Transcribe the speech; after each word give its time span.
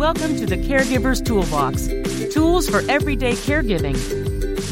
Welcome 0.00 0.34
to 0.36 0.46
the 0.46 0.56
Caregiver's 0.56 1.20
Toolbox 1.20 1.86
tools 2.32 2.66
for 2.66 2.80
everyday 2.90 3.32
caregiving. 3.32 3.92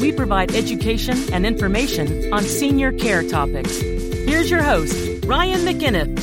We 0.00 0.10
provide 0.10 0.52
education 0.54 1.18
and 1.34 1.44
information 1.44 2.32
on 2.32 2.44
senior 2.44 2.92
care 2.92 3.22
topics. 3.22 3.78
Here's 3.78 4.50
your 4.50 4.62
host, 4.62 5.26
Ryan 5.26 5.60
McInnes. 5.66 6.18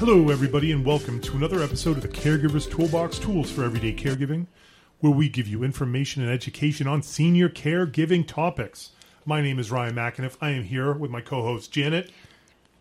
Hello, 0.00 0.28
everybody, 0.30 0.72
and 0.72 0.84
welcome 0.84 1.20
to 1.20 1.36
another 1.36 1.62
episode 1.62 1.98
of 1.98 2.02
the 2.02 2.08
Caregiver's 2.08 2.66
Toolbox 2.66 3.20
Tools 3.20 3.48
for 3.48 3.62
Everyday 3.62 3.92
Caregiving, 3.92 4.48
where 5.02 5.12
we 5.12 5.28
give 5.28 5.48
you 5.48 5.64
information 5.64 6.22
and 6.22 6.30
education 6.30 6.86
on 6.86 7.02
senior 7.02 7.48
caregiving 7.48 8.24
topics. 8.24 8.92
My 9.26 9.42
name 9.42 9.58
is 9.58 9.68
Ryan 9.70 9.96
McAniff. 9.96 10.36
I 10.40 10.50
am 10.50 10.62
here 10.62 10.92
with 10.92 11.10
my 11.10 11.20
co 11.20 11.42
host, 11.42 11.72
Janet. 11.72 12.10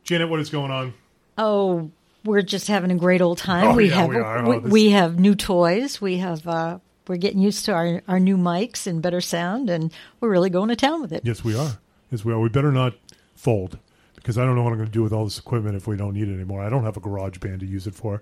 Janet, 0.03 0.29
what 0.29 0.39
is 0.39 0.51
going 0.51 0.69
on? 0.71 0.93
Oh, 1.39 1.89
we're 2.23 2.43
just 2.43 2.67
having 2.67 2.91
a 2.91 2.95
great 2.95 3.21
old 3.21 3.39
time. 3.39 3.69
Oh, 3.69 3.75
we 3.75 3.89
yeah, 3.89 3.95
have 3.95 4.09
we 4.09 4.15
we, 4.17 4.21
Oh, 4.23 4.59
this- 4.59 4.71
we 4.71 4.89
have 4.91 5.19
new 5.19 5.33
toys. 5.33 5.99
We 5.99 6.17
have 6.17 6.47
uh, 6.47 6.77
we're 7.07 7.17
getting 7.17 7.39
used 7.39 7.65
to 7.65 7.73
our, 7.73 8.03
our 8.07 8.19
new 8.19 8.37
mics 8.37 8.85
and 8.85 9.01
better 9.01 9.19
sound, 9.19 9.71
and 9.71 9.91
we're 10.19 10.29
really 10.29 10.51
going 10.51 10.69
to 10.69 10.75
town 10.75 11.01
with 11.01 11.11
it. 11.11 11.23
Yes, 11.25 11.43
we 11.43 11.55
are. 11.55 11.79
Yes, 12.11 12.23
we 12.23 12.33
are. 12.33 12.39
We 12.39 12.49
better 12.49 12.71
not 12.71 12.93
fold 13.35 13.79
because 14.13 14.37
I 14.37 14.45
don't 14.45 14.55
know 14.55 14.61
what 14.61 14.73
I'm 14.73 14.77
going 14.77 14.89
to 14.89 14.93
do 14.93 15.01
with 15.01 15.11
all 15.13 15.23
this 15.23 15.39
equipment 15.39 15.75
if 15.75 15.87
we 15.87 15.97
don't 15.97 16.13
need 16.13 16.27
it 16.27 16.35
anymore. 16.35 16.61
I 16.61 16.69
don't 16.69 16.83
have 16.83 16.97
a 16.97 16.99
garage 17.01 17.39
band 17.39 17.61
to 17.61 17.65
use 17.65 17.87
it 17.87 17.95
for. 17.95 18.21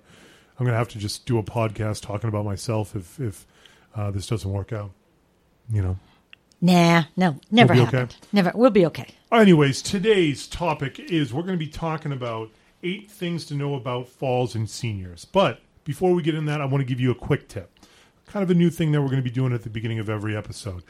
I'm 0.58 0.64
going 0.64 0.72
to 0.72 0.78
have 0.78 0.88
to 0.88 0.98
just 0.98 1.26
do 1.26 1.36
a 1.38 1.42
podcast 1.42 2.00
talking 2.00 2.28
about 2.28 2.46
myself 2.46 2.96
if, 2.96 3.20
if 3.20 3.46
uh, 3.94 4.10
this 4.10 4.26
doesn't 4.26 4.50
work 4.50 4.72
out. 4.72 4.90
You 5.70 5.82
know. 5.82 5.98
Nah, 6.62 7.04
no, 7.16 7.36
never 7.50 7.72
We'll 7.74 7.84
be 7.84 7.88
okay? 7.88 7.98
happened. 8.00 8.16
Never. 8.32 8.52
We'll 8.54 8.70
be 8.70 8.86
okay. 8.86 9.06
Anyways, 9.32 9.80
today's 9.80 10.46
topic 10.46 10.98
is 10.98 11.32
we're 11.32 11.42
going 11.42 11.58
to 11.58 11.64
be 11.64 11.70
talking 11.70 12.12
about 12.12 12.50
eight 12.82 13.10
things 13.10 13.46
to 13.46 13.54
know 13.54 13.74
about 13.74 14.08
falls 14.08 14.54
and 14.54 14.68
seniors. 14.68 15.24
But 15.24 15.60
before 15.84 16.12
we 16.12 16.22
get 16.22 16.34
in 16.34 16.44
that, 16.46 16.60
I 16.60 16.66
want 16.66 16.82
to 16.82 16.86
give 16.86 17.00
you 17.00 17.10
a 17.10 17.14
quick 17.14 17.48
tip. 17.48 17.78
Kind 18.26 18.42
of 18.42 18.50
a 18.50 18.54
new 18.54 18.68
thing 18.68 18.92
that 18.92 19.00
we're 19.00 19.08
going 19.08 19.22
to 19.22 19.28
be 19.28 19.30
doing 19.30 19.52
at 19.54 19.62
the 19.62 19.70
beginning 19.70 19.98
of 20.00 20.10
every 20.10 20.36
episode. 20.36 20.82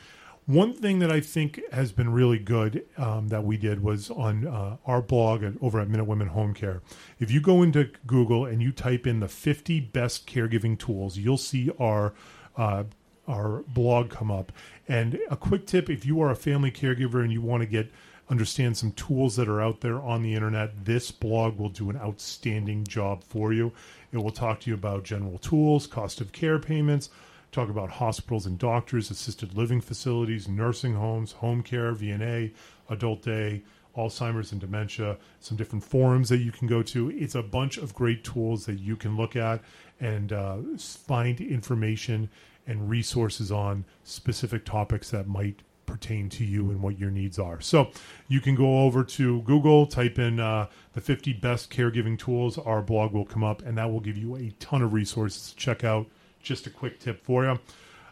One 0.46 0.74
thing 0.74 0.98
that 0.98 1.12
I 1.12 1.20
think 1.20 1.60
has 1.72 1.92
been 1.92 2.10
really 2.12 2.38
good 2.38 2.84
um, 2.96 3.28
that 3.28 3.44
we 3.44 3.56
did 3.56 3.82
was 3.82 4.10
on 4.10 4.48
uh, 4.48 4.78
our 4.86 5.00
blog 5.00 5.44
at, 5.44 5.52
over 5.60 5.78
at 5.78 5.88
Minute 5.88 6.06
Women 6.06 6.28
Home 6.28 6.54
Care. 6.54 6.82
If 7.20 7.30
you 7.30 7.40
go 7.40 7.62
into 7.62 7.90
Google 8.06 8.44
and 8.46 8.60
you 8.60 8.72
type 8.72 9.06
in 9.06 9.20
the 9.20 9.28
50 9.28 9.78
best 9.80 10.26
caregiving 10.26 10.76
tools, 10.76 11.16
you'll 11.16 11.36
see 11.38 11.70
our 11.78 12.12
uh, 12.60 12.84
our 13.26 13.62
blog 13.68 14.10
come 14.10 14.30
up. 14.30 14.52
And 14.86 15.18
a 15.30 15.36
quick 15.36 15.66
tip: 15.66 15.88
if 15.88 16.04
you 16.04 16.20
are 16.20 16.30
a 16.30 16.36
family 16.36 16.70
caregiver 16.70 17.22
and 17.22 17.32
you 17.32 17.40
want 17.40 17.62
to 17.62 17.66
get 17.66 17.90
understand 18.28 18.76
some 18.76 18.92
tools 18.92 19.34
that 19.36 19.48
are 19.48 19.60
out 19.60 19.80
there 19.80 20.00
on 20.00 20.22
the 20.22 20.34
internet, 20.34 20.84
this 20.84 21.10
blog 21.10 21.58
will 21.58 21.68
do 21.68 21.90
an 21.90 21.96
outstanding 21.96 22.84
job 22.84 23.24
for 23.24 23.52
you. 23.52 23.72
It 24.12 24.18
will 24.18 24.30
talk 24.30 24.60
to 24.60 24.70
you 24.70 24.74
about 24.74 25.04
general 25.04 25.38
tools, 25.38 25.86
cost 25.86 26.20
of 26.20 26.30
care 26.32 26.58
payments, 26.58 27.10
talk 27.50 27.68
about 27.68 27.90
hospitals 27.90 28.46
and 28.46 28.58
doctors, 28.58 29.10
assisted 29.10 29.56
living 29.56 29.80
facilities, 29.80 30.46
nursing 30.46 30.94
homes, 30.94 31.32
home 31.32 31.62
care, 31.62 31.92
VNA, 31.92 32.52
adult 32.88 33.22
day, 33.22 33.62
Alzheimer's 33.96 34.52
and 34.52 34.60
dementia, 34.60 35.16
some 35.40 35.56
different 35.56 35.84
forums 35.84 36.28
that 36.28 36.38
you 36.38 36.52
can 36.52 36.68
go 36.68 36.82
to. 36.82 37.10
It's 37.10 37.34
a 37.34 37.42
bunch 37.42 37.78
of 37.78 37.94
great 37.94 38.22
tools 38.22 38.66
that 38.66 38.78
you 38.78 38.94
can 38.96 39.16
look 39.16 39.34
at 39.34 39.60
and 39.98 40.32
uh, 40.32 40.58
find 40.78 41.40
information 41.40 42.30
and 42.66 42.88
resources 42.88 43.50
on 43.50 43.84
specific 44.04 44.64
topics 44.64 45.10
that 45.10 45.26
might 45.26 45.62
pertain 45.90 46.28
to 46.28 46.44
you 46.44 46.70
and 46.70 46.80
what 46.80 46.98
your 46.98 47.10
needs 47.10 47.38
are. 47.38 47.60
So 47.60 47.90
you 48.28 48.40
can 48.40 48.54
go 48.54 48.80
over 48.80 49.02
to 49.04 49.42
Google, 49.42 49.86
type 49.86 50.18
in 50.18 50.38
uh, 50.38 50.68
the 50.92 51.00
50 51.00 51.32
best 51.34 51.70
caregiving 51.70 52.18
tools. 52.18 52.56
Our 52.58 52.80
blog 52.80 53.12
will 53.12 53.24
come 53.24 53.42
up, 53.42 53.62
and 53.62 53.76
that 53.76 53.90
will 53.90 54.00
give 54.00 54.16
you 54.16 54.36
a 54.36 54.50
ton 54.60 54.82
of 54.82 54.92
resources 54.92 55.50
to 55.50 55.56
check 55.56 55.84
out. 55.84 56.06
Just 56.42 56.66
a 56.66 56.70
quick 56.70 57.00
tip 57.00 57.22
for 57.24 57.44
you. 57.44 57.58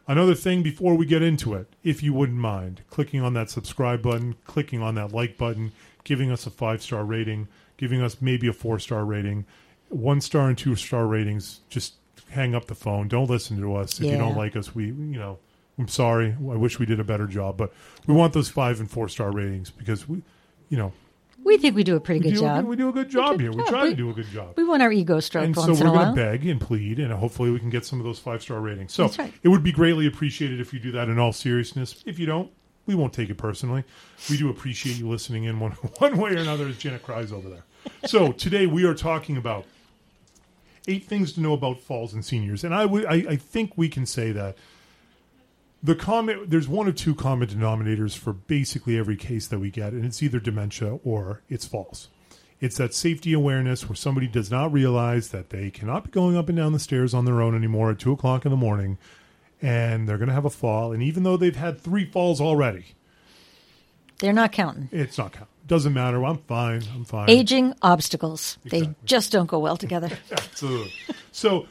Another 0.07 0.35
thing 0.35 0.63
before 0.63 0.95
we 0.95 1.07
get 1.07 1.23
into 1.23 1.55
it, 1.55 1.69
if 1.85 2.03
you 2.03 2.15
wouldn't 2.15 2.39
mind, 2.39 2.81
clicking 2.89 3.21
on 3.21 3.35
that 3.35 3.51
subscribe 3.51 4.03
button, 4.03 4.37
clicking 4.45 4.83
on 4.83 4.95
that 4.95 5.13
like 5.13 5.37
button, 5.37 5.73
giving 6.03 6.31
us 6.31 6.47
a 6.47 6.51
five 6.51 6.83
star 6.83 7.05
rating, 7.05 7.47
giving 7.77 8.01
us 8.03 8.21
maybe 8.21 8.49
a 8.49 8.53
four 8.53 8.79
star 8.79 9.05
rating, 9.05 9.45
one 9.91 10.21
star 10.23 10.49
and 10.49 10.57
two 10.57 10.75
star 10.77 11.07
ratings. 11.07 11.61
Just 11.69 11.95
hang 12.31 12.55
up 12.55 12.67
the 12.67 12.75
phone. 12.75 13.09
Don't 13.09 13.29
listen 13.29 13.61
to 13.61 13.77
us 13.77 14.01
if 14.01 14.07
you 14.07 14.17
don't 14.17 14.37
like 14.37 14.57
us. 14.57 14.75
We, 14.75 14.87
you 14.87 15.19
know, 15.19 15.39
I'm 15.79 15.89
sorry. 15.89 16.33
I 16.33 16.57
wish 16.57 16.79
we 16.79 16.87
did 16.87 17.01
a 17.01 17.05
better 17.05 17.27
job, 17.27 17.57
but 17.57 17.73
we 18.07 18.15
want 18.15 18.33
those 18.33 18.49
five 18.49 18.81
and 18.81 18.91
four 18.91 19.09
star 19.09 19.31
ratings 19.31 19.71
because 19.71 20.09
we, 20.09 20.23
you 20.69 20.77
know, 20.77 20.93
We 21.45 21.57
think 21.57 21.77
we 21.77 21.85
do 21.85 21.97
a 21.97 22.01
pretty 22.01 22.21
we 22.21 22.31
good 22.31 22.35
do, 22.35 22.41
job. 22.41 22.65
we 22.67 22.77
do 22.77 22.89
a 22.89 22.93
good 22.93 23.09
job 23.09 23.33
good 23.33 23.41
here. 23.41 23.51
We 23.53 23.59
job. 23.59 23.69
try 23.69 23.89
to 23.91 23.95
do 23.95 24.11
a 24.11 24.13
good 24.13 24.27
job 24.27 24.55
We 24.57 24.65
want 24.65 24.83
our 24.83 24.93
ego 24.93 25.21
stroked 25.21 25.47
and 25.47 25.57
so 25.57 25.73
we're 25.73 25.93
going 25.93 26.09
to 26.09 26.13
beg 26.15 26.45
and 26.47 26.61
plead, 26.61 26.99
and 26.99 27.13
hopefully 27.13 27.51
we 27.51 27.61
can 27.61 27.71
get 27.71 27.85
some 27.85 28.01
of 28.01 28.05
those 28.05 28.19
five 28.19 28.43
star 28.43 28.61
ratings. 28.61 28.93
So 28.93 29.09
right. 29.19 29.33
it 29.43 29.49
would 29.49 29.63
be 29.63 29.73
greatly 29.73 30.07
appreciated 30.07 30.61
if 30.61 30.73
you 30.73 30.81
do 30.81 30.93
that 30.93 31.09
in 31.09 31.19
all 31.19 31.33
seriousness. 31.33 32.03
If 32.07 32.19
you 32.19 32.27
don't, 32.27 32.51
we 32.87 32.95
won't 32.95 33.13
take 33.13 33.31
it 33.31 33.37
personally. 33.37 33.85
We 34.29 34.37
do 34.37 34.49
appreciate 34.51 34.97
you 34.97 35.09
listening 35.09 35.45
in 35.45 35.61
one 35.61 35.73
one 35.99 36.17
way 36.19 36.33
or 36.33 36.39
another, 36.39 36.67
as 36.67 36.77
Janet 36.77 37.03
cries 37.03 37.33
over 37.33 37.49
there. 37.49 37.65
So 38.07 38.33
today 38.33 38.67
we 38.67 38.85
are 38.85 38.95
talking 38.95 39.37
about 39.37 39.65
eight 40.89 41.05
things 41.05 41.33
to 41.35 41.41
know 41.41 41.53
about 41.53 41.79
falls 41.81 42.13
and 42.13 42.25
seniors, 42.25 42.65
and 42.65 42.75
I 42.75 42.85
would 42.87 43.07
I, 43.07 43.15
I 43.31 43.37
think 43.37 43.73
we 43.77 43.89
can 43.89 44.07
say 44.07 44.33
that 44.33 44.57
the 45.83 45.95
common 45.95 46.45
there's 46.49 46.67
one 46.69 46.89
of 46.89 46.97
two 46.97 47.15
common 47.15 47.47
denominators 47.49 48.17
for 48.17 48.33
basically 48.33 48.99
every 48.99 49.17
case 49.17 49.47
that 49.49 49.61
we 49.61 49.71
get, 49.71 49.93
and 49.93 50.05
it's 50.05 50.23
either 50.23 50.41
dementia 50.41 50.99
or 51.05 51.43
it's 51.49 51.67
falls. 51.67 52.09
It's 52.61 52.77
that 52.79 52.93
safety 52.93 53.33
awareness 53.33 53.89
where 53.89 53.95
somebody 53.95 54.27
does 54.27 54.51
not 54.51 54.73
realize 54.73 55.29
that 55.29 55.51
they 55.51 55.71
cannot 55.71 56.03
be 56.05 56.11
going 56.11 56.37
up 56.37 56.49
and 56.49 56.59
down 56.59 56.73
the 56.73 56.81
stairs 56.81 57.15
on 57.15 57.25
their 57.25 57.41
own 57.41 57.55
anymore 57.55 57.93
at 57.93 58.01
two 58.01 58.11
o'clock 58.11 58.45
in 58.45 58.51
the 58.51 58.57
morning, 58.57 58.99
and 59.63 60.09
they're 60.09 60.19
going 60.19 60.27
to 60.29 60.35
have 60.35 60.45
a 60.45 60.51
fall. 60.51 60.91
And 60.93 61.01
even 61.01 61.23
though 61.23 61.37
they've 61.37 61.55
had 61.55 61.81
three 61.81 62.05
falls 62.05 62.41
already, 62.41 62.97
They're 64.19 64.33
not 64.33 64.51
counting. 64.51 64.89
it's 64.91 65.17
not 65.17 65.33
count. 65.35 65.49
Doesn't 65.69 65.93
matter. 65.93 66.25
I'm 66.25 66.39
fine. 66.39 66.83
I'm 66.95 67.05
fine. 67.05 67.29
Aging 67.29 67.75
obstacles. 67.83 68.57
They 68.65 68.95
just 69.05 69.31
don't 69.31 69.47
go 69.47 69.59
well 69.59 69.77
together. 69.77 70.11
Absolutely. 70.33 70.93
So, 71.31 71.67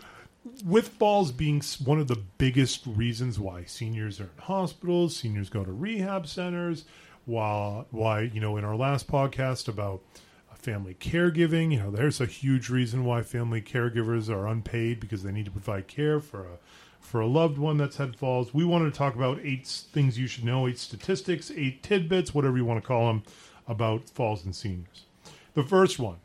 with 0.64 0.90
falls 0.90 1.32
being 1.32 1.64
one 1.84 2.00
of 2.00 2.08
the 2.08 2.22
biggest 2.38 2.86
reasons 2.86 3.40
why 3.40 3.64
seniors 3.66 4.20
are 4.20 4.26
in 4.26 4.44
hospitals, 4.44 5.16
seniors 5.16 5.50
go 5.50 5.64
to 5.64 5.72
rehab 5.72 6.28
centers, 6.28 6.86
while 7.26 7.88
why 7.90 8.22
you 8.22 8.40
know 8.40 8.56
in 8.56 8.64
our 8.64 8.76
last 8.76 9.08
podcast 9.08 9.68
about 9.68 10.04
uh, 10.52 10.56
family 10.56 10.94
caregiving, 10.94 11.72
you 11.72 11.80
know 11.80 11.90
there's 11.90 12.22
a 12.22 12.28
huge 12.28 12.70
reason 12.70 13.04
why 13.04 13.24
family 13.24 13.62
caregivers 13.64 14.30
are 14.30 14.48
unpaid 14.48 15.00
because 15.00 15.24
they 15.24 15.32
need 15.32 15.46
to 15.46 15.52
provide 15.52 15.88
care 15.88 16.20
for 16.20 16.46
a 16.46 16.58
for 17.00 17.20
a 17.20 17.28
loved 17.28 17.58
one 17.58 17.78
that's 17.78 17.98
had 17.98 18.16
falls. 18.16 18.54
We 18.54 18.64
wanted 18.64 18.94
to 18.94 18.98
talk 18.98 19.16
about 19.16 19.40
eight 19.42 19.66
things 19.66 20.20
you 20.20 20.28
should 20.28 20.44
know, 20.44 20.68
eight 20.68 20.78
statistics, 20.78 21.52
eight 21.56 21.82
tidbits, 21.82 22.36
whatever 22.36 22.58
you 22.58 22.66
want 22.66 22.82
to 22.82 22.88
call 22.88 23.08
them, 23.08 23.24
about 23.68 24.10
falls 24.10 24.46
and 24.46 24.56
seniors. 24.56 25.06
The 25.54 25.64
first 25.64 26.00
one 26.00 26.18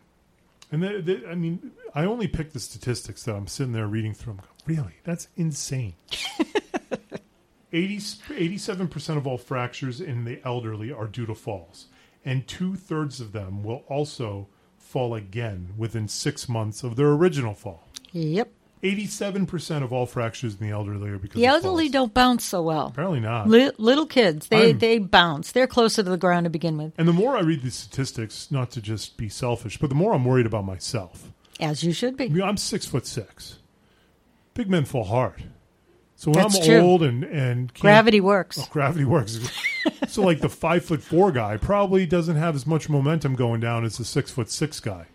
and 0.73 0.83
the, 0.83 1.03
the, 1.03 1.29
I 1.29 1.35
mean, 1.35 1.71
I 1.95 2.07
only 2.07 2.27
picked 2.27 2.55
the 2.55 2.61
statistics 2.61 3.25
that 3.25 3.37
I'm 3.37 3.47
sitting 3.47 3.75
there 3.75 3.87
reading 3.87 4.15
through. 4.15 4.33
I'm 4.33 4.39
going, 4.39 4.49
really? 4.79 4.95
That's 5.05 5.29
insane. 5.37 5.93
80, 7.75 7.97
87% 7.99 9.17
of 9.19 9.27
all 9.27 9.39
fractures 9.39 10.01
in 10.01 10.25
the 10.25 10.41
elderly 10.45 10.91
are 10.91 11.07
due 11.07 11.27
to 11.27 11.35
falls, 11.35 11.87
and 12.25 12.49
two 12.49 12.75
thirds 12.75 13.21
of 13.21 13.33
them 13.33 13.63
will 13.63 13.85
also 13.89 14.49
fall 14.79 15.15
again 15.15 15.75
within 15.77 16.09
six 16.09 16.49
months 16.49 16.83
of 16.83 16.97
their 16.97 17.11
original 17.13 17.55
fall. 17.55 17.87
yep. 18.13 18.51
87% 18.83 19.83
of 19.85 19.93
all 19.93 20.07
fractures 20.07 20.55
in 20.55 20.67
the 20.67 20.73
elderly 20.73 21.11
are 21.11 21.19
because 21.19 21.37
The 21.41 21.47
elderly 21.47 21.85
falls. 21.85 21.93
don't 21.93 22.15
bounce 22.15 22.45
so 22.45 22.63
well. 22.63 22.89
Apparently 22.89 23.21
not. 23.21 23.49
Li- 23.49 23.71
little 23.79 24.07
kids, 24.07 24.49
they, 24.49 24.69
I'm- 24.71 24.79
they 24.79 24.99
bounce. 24.99 25.53
They're 25.53 25.67
closer 25.69 26.03
to 26.03 26.11
the 26.11 26.17
ground 26.17 26.45
to 26.45 26.51
begin 26.51 26.77
with, 26.77 26.93
and 26.99 27.07
the 27.07 27.13
more 27.13 27.37
I 27.37 27.41
read 27.41 27.63
these 27.63 27.75
statistics, 27.77 28.51
not 28.51 28.71
to 28.73 28.81
just 28.83 29.17
be 29.17 29.29
selfish, 29.29 29.79
but 29.79 29.89
the 29.89 29.95
more 29.95 30.13
I'm 30.15 30.25
worried 30.25 30.47
about 30.47 30.65
myself. 30.65 31.31
as 31.61 31.85
you 31.85 31.93
should 31.93 32.15
I 32.15 32.27
be. 32.27 32.29
mean, 32.31 32.43
I'm 32.43 32.57
six 32.57 32.85
foot 32.87 33.07
six. 33.07 33.59
Big 34.55 34.69
men 34.69 34.85
fall 34.85 35.05
hard. 35.05 35.45
So 36.17 36.31
when 36.31 36.41
That's 36.43 36.59
I'm 36.59 36.65
true. 36.65 36.79
old 36.81 37.03
and 37.03 37.25
and 37.25 37.73
Gravity 37.75 38.21
works. 38.21 38.59
oh, 38.61 38.67
gravity 38.71 39.05
works. 39.05 39.39
so 40.09 40.23
like 40.23 40.41
the 40.41 40.49
five 40.49 40.85
foot 40.85 41.03
four 41.03 41.33
guy 41.33 41.57
probably 41.57 42.05
doesn't 42.07 42.37
have 42.37 42.55
as 42.55 42.67
much 42.67 42.89
momentum 42.89 43.35
going 43.35 43.61
down 43.61 43.85
as 43.85 43.97
the 43.99 44.05
six 44.05 44.31
foot 44.31 44.51
six 44.51 44.79
guy. 44.79 45.07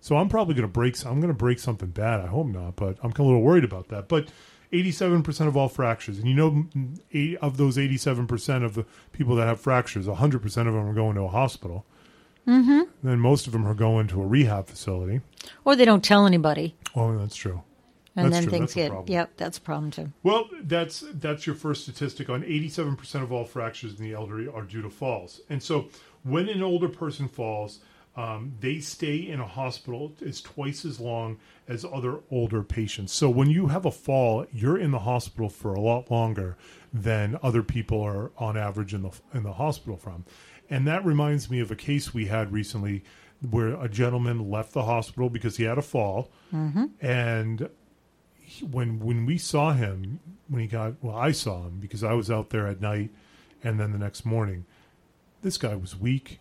So 0.00 0.16
I'm 0.16 0.28
probably 0.28 0.54
going 0.54 0.68
to 0.68 0.72
break. 0.72 1.04
I'm 1.04 1.20
going 1.20 1.32
to 1.32 1.34
break 1.34 1.58
something 1.58 1.90
bad. 1.90 2.20
I 2.20 2.26
hope 2.26 2.46
not, 2.46 2.76
but 2.76 2.98
I'm 3.02 3.10
a 3.10 3.22
little 3.22 3.42
worried 3.42 3.64
about 3.64 3.88
that. 3.88 4.08
But 4.08 4.28
87% 4.72 5.46
of 5.46 5.56
all 5.56 5.68
fractures, 5.68 6.18
and 6.18 6.28
you 6.28 6.34
know, 6.34 6.50
mm, 6.50 6.98
eight, 7.12 7.38
of 7.40 7.56
those 7.56 7.76
87% 7.76 8.64
of 8.64 8.74
the 8.74 8.84
people 9.12 9.36
that 9.36 9.46
have 9.46 9.60
fractures, 9.60 10.06
100% 10.06 10.44
of 10.44 10.52
them 10.52 10.88
are 10.88 10.94
going 10.94 11.16
to 11.16 11.22
a 11.22 11.28
hospital. 11.28 11.86
Mm-hmm. 12.46 12.82
Then 13.02 13.18
most 13.18 13.46
of 13.46 13.52
them 13.52 13.66
are 13.66 13.74
going 13.74 14.06
to 14.08 14.22
a 14.22 14.26
rehab 14.26 14.68
facility. 14.68 15.20
Or 15.64 15.74
they 15.74 15.84
don't 15.84 16.04
tell 16.04 16.26
anybody. 16.26 16.76
Oh, 16.94 17.16
that's 17.18 17.36
true. 17.36 17.62
And 18.14 18.32
That's 18.32 18.36
then 18.36 18.42
true. 18.44 18.52
things 18.52 18.74
That's 18.74 18.92
get 18.92 19.08
yep, 19.10 19.32
that's 19.36 19.58
a 19.58 19.60
problem 19.60 19.90
too. 19.90 20.10
Well, 20.22 20.48
that's 20.62 21.04
that's 21.14 21.46
your 21.46 21.54
first 21.54 21.82
statistic 21.82 22.30
on 22.30 22.42
87% 22.44 23.22
of 23.22 23.30
all 23.30 23.44
fractures 23.44 23.98
in 23.98 24.04
the 24.06 24.14
elderly 24.14 24.48
are 24.48 24.62
due 24.62 24.80
to 24.80 24.88
falls. 24.88 25.42
And 25.50 25.62
so 25.62 25.90
when 26.22 26.48
an 26.48 26.62
older 26.62 26.88
person 26.88 27.28
falls, 27.28 27.80
um, 28.16 28.54
they 28.60 28.78
stay 28.80 29.16
in 29.16 29.40
a 29.40 29.46
hospital 29.46 30.14
is 30.20 30.40
twice 30.40 30.84
as 30.86 30.98
long 30.98 31.38
as 31.68 31.84
other 31.84 32.20
older 32.30 32.62
patients. 32.62 33.12
So 33.12 33.28
when 33.28 33.50
you 33.50 33.66
have 33.66 33.84
a 33.84 33.90
fall, 33.90 34.46
you're 34.52 34.78
in 34.78 34.90
the 34.90 35.00
hospital 35.00 35.50
for 35.50 35.74
a 35.74 35.80
lot 35.80 36.10
longer 36.10 36.56
than 36.94 37.38
other 37.42 37.62
people 37.62 38.00
are 38.00 38.30
on 38.38 38.56
average 38.56 38.94
in 38.94 39.02
the 39.02 39.10
in 39.34 39.42
the 39.42 39.52
hospital 39.54 39.96
from. 39.98 40.24
And 40.70 40.86
that 40.86 41.04
reminds 41.04 41.50
me 41.50 41.60
of 41.60 41.70
a 41.70 41.76
case 41.76 42.14
we 42.14 42.26
had 42.26 42.52
recently 42.52 43.04
where 43.50 43.74
a 43.80 43.88
gentleman 43.88 44.50
left 44.50 44.72
the 44.72 44.84
hospital 44.84 45.28
because 45.28 45.58
he 45.58 45.64
had 45.64 45.76
a 45.76 45.82
fall 45.82 46.30
and 47.02 47.68
he- 48.40 48.64
when 48.64 48.98
when 48.98 49.26
we 49.26 49.36
saw 49.36 49.72
him 49.74 50.20
when 50.48 50.62
he 50.62 50.66
got 50.66 50.94
well 51.02 51.16
I 51.16 51.32
saw 51.32 51.64
him 51.66 51.78
because 51.80 52.02
I 52.02 52.14
was 52.14 52.30
out 52.30 52.48
there 52.48 52.66
at 52.66 52.80
night 52.80 53.10
and 53.62 53.78
then 53.78 53.92
the 53.92 53.98
next 53.98 54.24
morning 54.24 54.64
this 55.42 55.58
guy 55.58 55.74
was 55.76 55.94
weak 56.00 56.40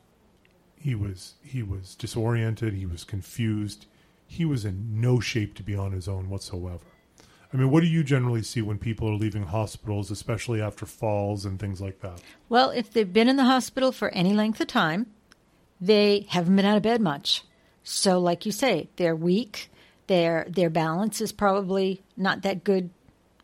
he 0.86 0.94
was 0.94 1.34
he 1.42 1.64
was 1.64 1.96
disoriented 1.96 2.74
he 2.74 2.86
was 2.86 3.04
confused 3.04 3.86
he 4.28 4.46
was 4.46 4.66
in 4.66 5.02
no 5.02 5.20
shape 5.20 5.56
to 5.56 5.64
be 5.64 5.76
on 5.76 5.92
his 5.92 6.08
own 6.08 6.30
whatsoever 6.30 6.90
I 7.52 7.58
mean 7.58 7.72
what 7.72 7.82
do 7.82 7.88
you 7.88 8.04
generally 8.04 8.44
see 8.44 8.62
when 8.62 8.78
people 8.78 9.10
are 9.10 9.16
leaving 9.16 9.44
hospitals 9.44 10.12
especially 10.12 10.62
after 10.62 10.86
falls 10.86 11.44
and 11.46 11.60
things 11.60 11.82
like 11.82 12.02
that 12.02 12.22
Well, 12.50 12.70
if 12.70 12.92
they've 12.92 13.12
been 13.12 13.28
in 13.30 13.38
the 13.38 13.46
hospital 13.56 13.92
for 13.92 14.10
any 14.10 14.34
length 14.34 14.62
of 14.62 14.68
time, 14.68 15.08
they 15.82 16.26
haven't 16.30 16.56
been 16.56 16.66
out 16.66 16.78
of 16.78 16.84
bed 16.84 17.02
much. 17.02 17.44
So, 17.84 18.20
like 18.20 18.46
you 18.46 18.52
say, 18.52 18.90
they're 18.98 19.16
weak. 19.16 19.70
Their 20.08 20.46
their 20.48 20.70
balance 20.70 21.20
is 21.22 21.32
probably 21.32 22.02
not 22.16 22.42
that 22.44 22.64
good, 22.64 22.90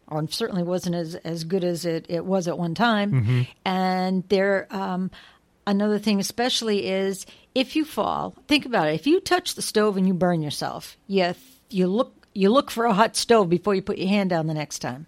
or 0.08 0.28
certainly 0.30 0.64
wasn't 0.64 0.96
as, 0.96 1.16
as 1.16 1.44
good 1.44 1.64
as 1.64 1.86
it, 1.86 2.06
it 2.10 2.24
was 2.26 2.48
at 2.48 2.58
one 2.58 2.76
time. 2.76 3.48
And 3.66 4.24
they're 4.30 4.68
um, 4.70 5.10
another 5.68 6.00
thing, 6.00 6.20
especially 6.20 6.88
is 6.88 7.26
if 7.56 7.76
you 7.76 7.86
fall. 7.86 8.36
Think 8.48 8.66
about 8.66 8.88
it. 8.90 8.96
If 8.96 9.08
you 9.08 9.20
touch 9.20 9.56
the 9.56 9.62
stove 9.62 9.98
and 9.98 10.08
you 10.08 10.14
burn 10.14 10.42
yourself, 10.42 10.98
you 11.08 11.34
you 11.70 11.88
look 11.88 12.14
you 12.34 12.50
look 12.50 12.72
for 12.72 12.86
a 12.86 12.94
hot 12.94 13.16
stove 13.16 13.50
before 13.50 13.76
you 13.76 13.82
put 13.82 13.98
your 13.98 14.08
hand 14.08 14.30
down 14.30 14.48
the 14.48 14.54
next 14.54 14.80
time. 14.80 15.06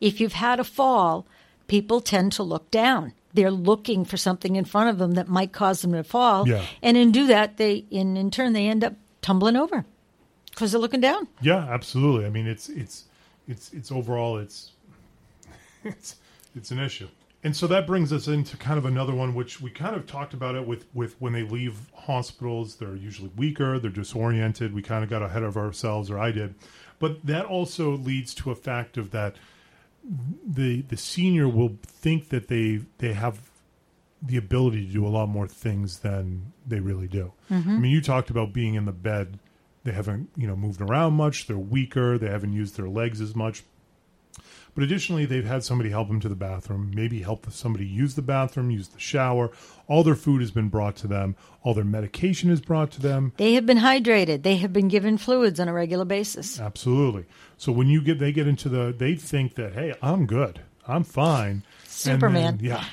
If 0.00 0.20
you've 0.20 0.32
had 0.32 0.58
a 0.60 0.64
fall, 0.64 1.26
people 1.68 2.00
tend 2.00 2.32
to 2.32 2.42
look 2.42 2.70
down. 2.70 3.12
They're 3.32 3.50
looking 3.50 4.04
for 4.04 4.16
something 4.16 4.56
in 4.56 4.64
front 4.64 4.90
of 4.90 4.98
them 4.98 5.12
that 5.12 5.28
might 5.28 5.52
cause 5.52 5.82
them 5.82 5.92
to 5.92 6.04
fall, 6.04 6.48
Yeah. 6.48 6.64
and 6.82 6.96
in 6.96 7.10
do 7.12 7.26
that, 7.28 7.56
they 7.56 7.84
in 7.90 8.16
in 8.16 8.30
turn 8.30 8.52
they 8.52 8.66
end 8.68 8.84
up 8.84 8.94
tumbling 9.22 9.56
over 9.56 9.84
because 10.50 10.70
they're 10.72 10.80
looking 10.80 11.00
down. 11.00 11.26
Yeah, 11.40 11.58
absolutely. 11.58 12.26
I 12.26 12.30
mean, 12.30 12.46
it's 12.46 12.68
it's 12.68 13.04
it's 13.48 13.72
it's 13.72 13.90
overall 13.90 14.38
it's 14.38 14.72
it's 15.84 16.16
it's 16.56 16.70
an 16.70 16.78
issue. 16.80 17.08
And 17.44 17.54
so 17.54 17.66
that 17.66 17.86
brings 17.86 18.10
us 18.10 18.26
into 18.26 18.56
kind 18.56 18.78
of 18.78 18.86
another 18.86 19.14
one, 19.14 19.34
which 19.34 19.60
we 19.60 19.70
kind 19.70 19.94
of 19.94 20.06
talked 20.06 20.32
about 20.32 20.54
it 20.54 20.66
with 20.66 20.86
with 20.94 21.14
when 21.20 21.34
they 21.34 21.42
leave 21.42 21.92
hospitals, 21.94 22.76
they're 22.76 22.96
usually 22.96 23.30
weaker, 23.36 23.78
they're 23.78 23.90
disoriented. 23.90 24.74
We 24.74 24.80
kind 24.80 25.04
of 25.04 25.10
got 25.10 25.22
ahead 25.22 25.42
of 25.42 25.58
ourselves, 25.58 26.10
or 26.10 26.18
I 26.18 26.32
did, 26.32 26.54
but 26.98 27.24
that 27.26 27.44
also 27.44 27.90
leads 27.90 28.34
to 28.36 28.50
a 28.50 28.54
fact 28.54 28.96
of 28.96 29.10
that 29.10 29.36
the 30.46 30.82
the 30.82 30.96
senior 30.96 31.46
will 31.46 31.76
think 31.82 32.30
that 32.30 32.48
they 32.48 32.80
they 32.98 33.12
have 33.12 33.50
the 34.22 34.38
ability 34.38 34.86
to 34.86 34.92
do 34.92 35.06
a 35.06 35.08
lot 35.08 35.28
more 35.28 35.46
things 35.46 35.98
than 35.98 36.52
they 36.66 36.80
really 36.80 37.06
do. 37.06 37.32
Mm-hmm. 37.50 37.70
I 37.70 37.76
mean, 37.78 37.92
you 37.92 38.00
talked 38.00 38.30
about 38.30 38.54
being 38.54 38.74
in 38.74 38.86
the 38.86 38.92
bed. 38.92 39.38
They 39.84 39.92
haven't, 39.92 40.30
you 40.34 40.46
know, 40.46 40.56
moved 40.56 40.80
around 40.80 41.12
much. 41.12 41.46
They're 41.46 41.58
weaker. 41.58 42.16
They 42.16 42.30
haven't 42.30 42.54
used 42.54 42.78
their 42.78 42.88
legs 42.88 43.20
as 43.20 43.36
much. 43.36 43.64
But 44.74 44.82
additionally, 44.82 45.24
they've 45.24 45.44
had 45.44 45.62
somebody 45.62 45.90
help 45.90 46.08
them 46.08 46.18
to 46.20 46.28
the 46.28 46.34
bathroom, 46.34 46.90
maybe 46.94 47.22
help 47.22 47.50
somebody 47.52 47.86
use 47.86 48.16
the 48.16 48.22
bathroom, 48.22 48.70
use 48.72 48.88
the 48.88 48.98
shower. 48.98 49.52
All 49.86 50.02
their 50.02 50.16
food 50.16 50.40
has 50.40 50.50
been 50.50 50.68
brought 50.68 50.96
to 50.96 51.06
them. 51.06 51.36
All 51.62 51.74
their 51.74 51.84
medication 51.84 52.50
is 52.50 52.60
brought 52.60 52.90
to 52.92 53.00
them. 53.00 53.32
They 53.36 53.54
have 53.54 53.66
been 53.66 53.78
hydrated. 53.78 54.42
They 54.42 54.56
have 54.56 54.72
been 54.72 54.88
given 54.88 55.16
fluids 55.16 55.60
on 55.60 55.68
a 55.68 55.72
regular 55.72 56.04
basis. 56.04 56.58
Absolutely. 56.58 57.24
So 57.56 57.70
when 57.70 57.86
you 57.86 58.00
get, 58.02 58.18
they 58.18 58.32
get 58.32 58.48
into 58.48 58.68
the, 58.68 58.92
they 58.96 59.14
think 59.14 59.54
that, 59.54 59.74
hey, 59.74 59.94
I'm 60.02 60.26
good, 60.26 60.60
I'm 60.88 61.04
fine. 61.04 61.50
And 61.50 61.62
then- 61.62 61.80
Superman. 61.86 62.58
yeah. 62.60 62.84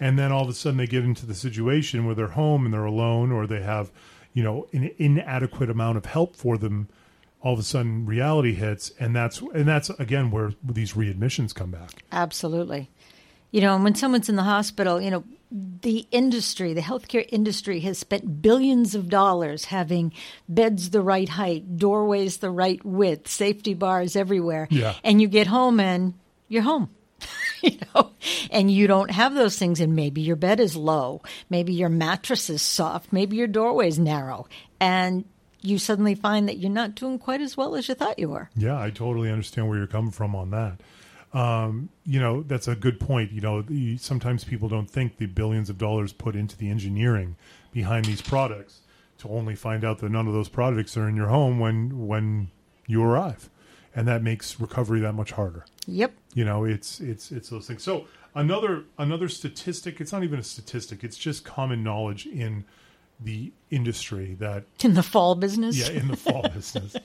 And 0.00 0.18
then 0.18 0.32
all 0.32 0.42
of 0.42 0.48
a 0.48 0.54
sudden 0.54 0.78
they 0.78 0.86
get 0.86 1.04
into 1.04 1.26
the 1.26 1.34
situation 1.34 2.06
where 2.06 2.14
they're 2.14 2.28
home 2.28 2.64
and 2.64 2.74
they're 2.74 2.84
alone, 2.84 3.30
or 3.30 3.46
they 3.46 3.62
have, 3.62 3.92
you 4.32 4.42
know, 4.42 4.66
an 4.72 4.90
inadequate 4.98 5.70
amount 5.70 5.98
of 5.98 6.06
help 6.06 6.34
for 6.34 6.56
them. 6.58 6.88
All 7.42 7.54
of 7.54 7.58
a 7.58 7.62
sudden, 7.62 8.04
reality 8.04 8.54
hits, 8.54 8.92
and 9.00 9.16
that's 9.16 9.40
and 9.40 9.66
that's 9.66 9.90
again 9.90 10.30
where 10.30 10.52
these 10.62 10.92
readmissions 10.92 11.54
come 11.54 11.70
back. 11.70 12.02
Absolutely. 12.12 12.90
You 13.50 13.62
know, 13.62 13.74
and 13.74 13.82
when 13.82 13.94
someone's 13.94 14.28
in 14.28 14.36
the 14.36 14.44
hospital, 14.44 15.00
you 15.00 15.10
know, 15.10 15.24
the 15.50 16.06
industry, 16.12 16.74
the 16.74 16.80
healthcare 16.80 17.26
industry 17.30 17.80
has 17.80 17.98
spent 17.98 18.40
billions 18.40 18.94
of 18.94 19.08
dollars 19.08 19.64
having 19.64 20.12
beds 20.48 20.90
the 20.90 21.02
right 21.02 21.28
height, 21.28 21.76
doorways 21.76 22.36
the 22.36 22.50
right 22.50 22.84
width, 22.84 23.28
safety 23.28 23.74
bars 23.74 24.14
everywhere. 24.14 24.68
Yeah. 24.70 24.94
And 25.02 25.20
you 25.20 25.26
get 25.26 25.48
home 25.48 25.80
and 25.80 26.14
you're 26.48 26.62
home. 26.62 26.90
you 27.62 27.76
know, 27.94 28.12
and 28.50 28.70
you 28.70 28.86
don't 28.86 29.10
have 29.10 29.34
those 29.34 29.58
things 29.58 29.80
and 29.80 29.94
maybe 29.94 30.20
your 30.20 30.36
bed 30.36 30.60
is 30.60 30.76
low, 30.76 31.20
maybe 31.50 31.74
your 31.74 31.88
mattress 31.88 32.48
is 32.48 32.62
soft, 32.62 33.12
maybe 33.12 33.36
your 33.36 33.46
doorway 33.46 33.88
is 33.88 33.98
narrow, 33.98 34.46
and 34.80 35.24
you 35.62 35.78
suddenly 35.78 36.14
find 36.14 36.48
that 36.48 36.58
you're 36.58 36.70
not 36.70 36.94
doing 36.94 37.18
quite 37.18 37.40
as 37.40 37.56
well 37.56 37.74
as 37.74 37.88
you 37.88 37.94
thought 37.94 38.18
you 38.18 38.28
were. 38.28 38.50
Yeah, 38.56 38.80
I 38.80 38.90
totally 38.90 39.30
understand 39.30 39.68
where 39.68 39.78
you're 39.78 39.86
coming 39.86 40.10
from 40.10 40.34
on 40.34 40.50
that. 40.50 40.80
Um, 41.32 41.90
you 42.04 42.18
know, 42.18 42.42
that's 42.42 42.66
a 42.66 42.74
good 42.74 42.98
point. 42.98 43.30
You 43.32 43.40
know, 43.40 43.62
the, 43.62 43.96
sometimes 43.98 44.42
people 44.42 44.68
don't 44.68 44.90
think 44.90 45.18
the 45.18 45.26
billions 45.26 45.70
of 45.70 45.78
dollars 45.78 46.12
put 46.12 46.34
into 46.34 46.56
the 46.56 46.68
engineering 46.68 47.36
behind 47.72 48.06
these 48.06 48.20
products 48.20 48.80
to 49.18 49.28
only 49.28 49.54
find 49.54 49.84
out 49.84 49.98
that 49.98 50.10
none 50.10 50.26
of 50.26 50.32
those 50.32 50.48
products 50.48 50.96
are 50.96 51.08
in 51.08 51.14
your 51.14 51.28
home 51.28 51.60
when 51.60 52.06
when 52.08 52.50
you 52.86 53.02
arrive, 53.02 53.48
and 53.94 54.08
that 54.08 54.22
makes 54.22 54.58
recovery 54.58 55.00
that 55.00 55.12
much 55.12 55.32
harder. 55.32 55.64
Yep. 55.86 56.14
You 56.34 56.44
know, 56.44 56.64
it's 56.64 57.00
it's 57.00 57.30
it's 57.30 57.50
those 57.50 57.68
things. 57.68 57.82
So 57.82 58.06
another 58.34 58.84
another 58.98 59.28
statistic. 59.28 60.00
It's 60.00 60.12
not 60.12 60.24
even 60.24 60.40
a 60.40 60.42
statistic. 60.42 61.04
It's 61.04 61.16
just 61.16 61.44
common 61.44 61.84
knowledge 61.84 62.26
in 62.26 62.64
the 63.22 63.52
industry 63.70 64.34
that 64.40 64.64
In 64.82 64.94
the 64.94 65.02
fall 65.02 65.34
business. 65.34 65.76
yeah, 65.76 65.90
in 65.98 66.08
the 66.08 66.16
fall 66.16 66.42
business. 66.54 66.96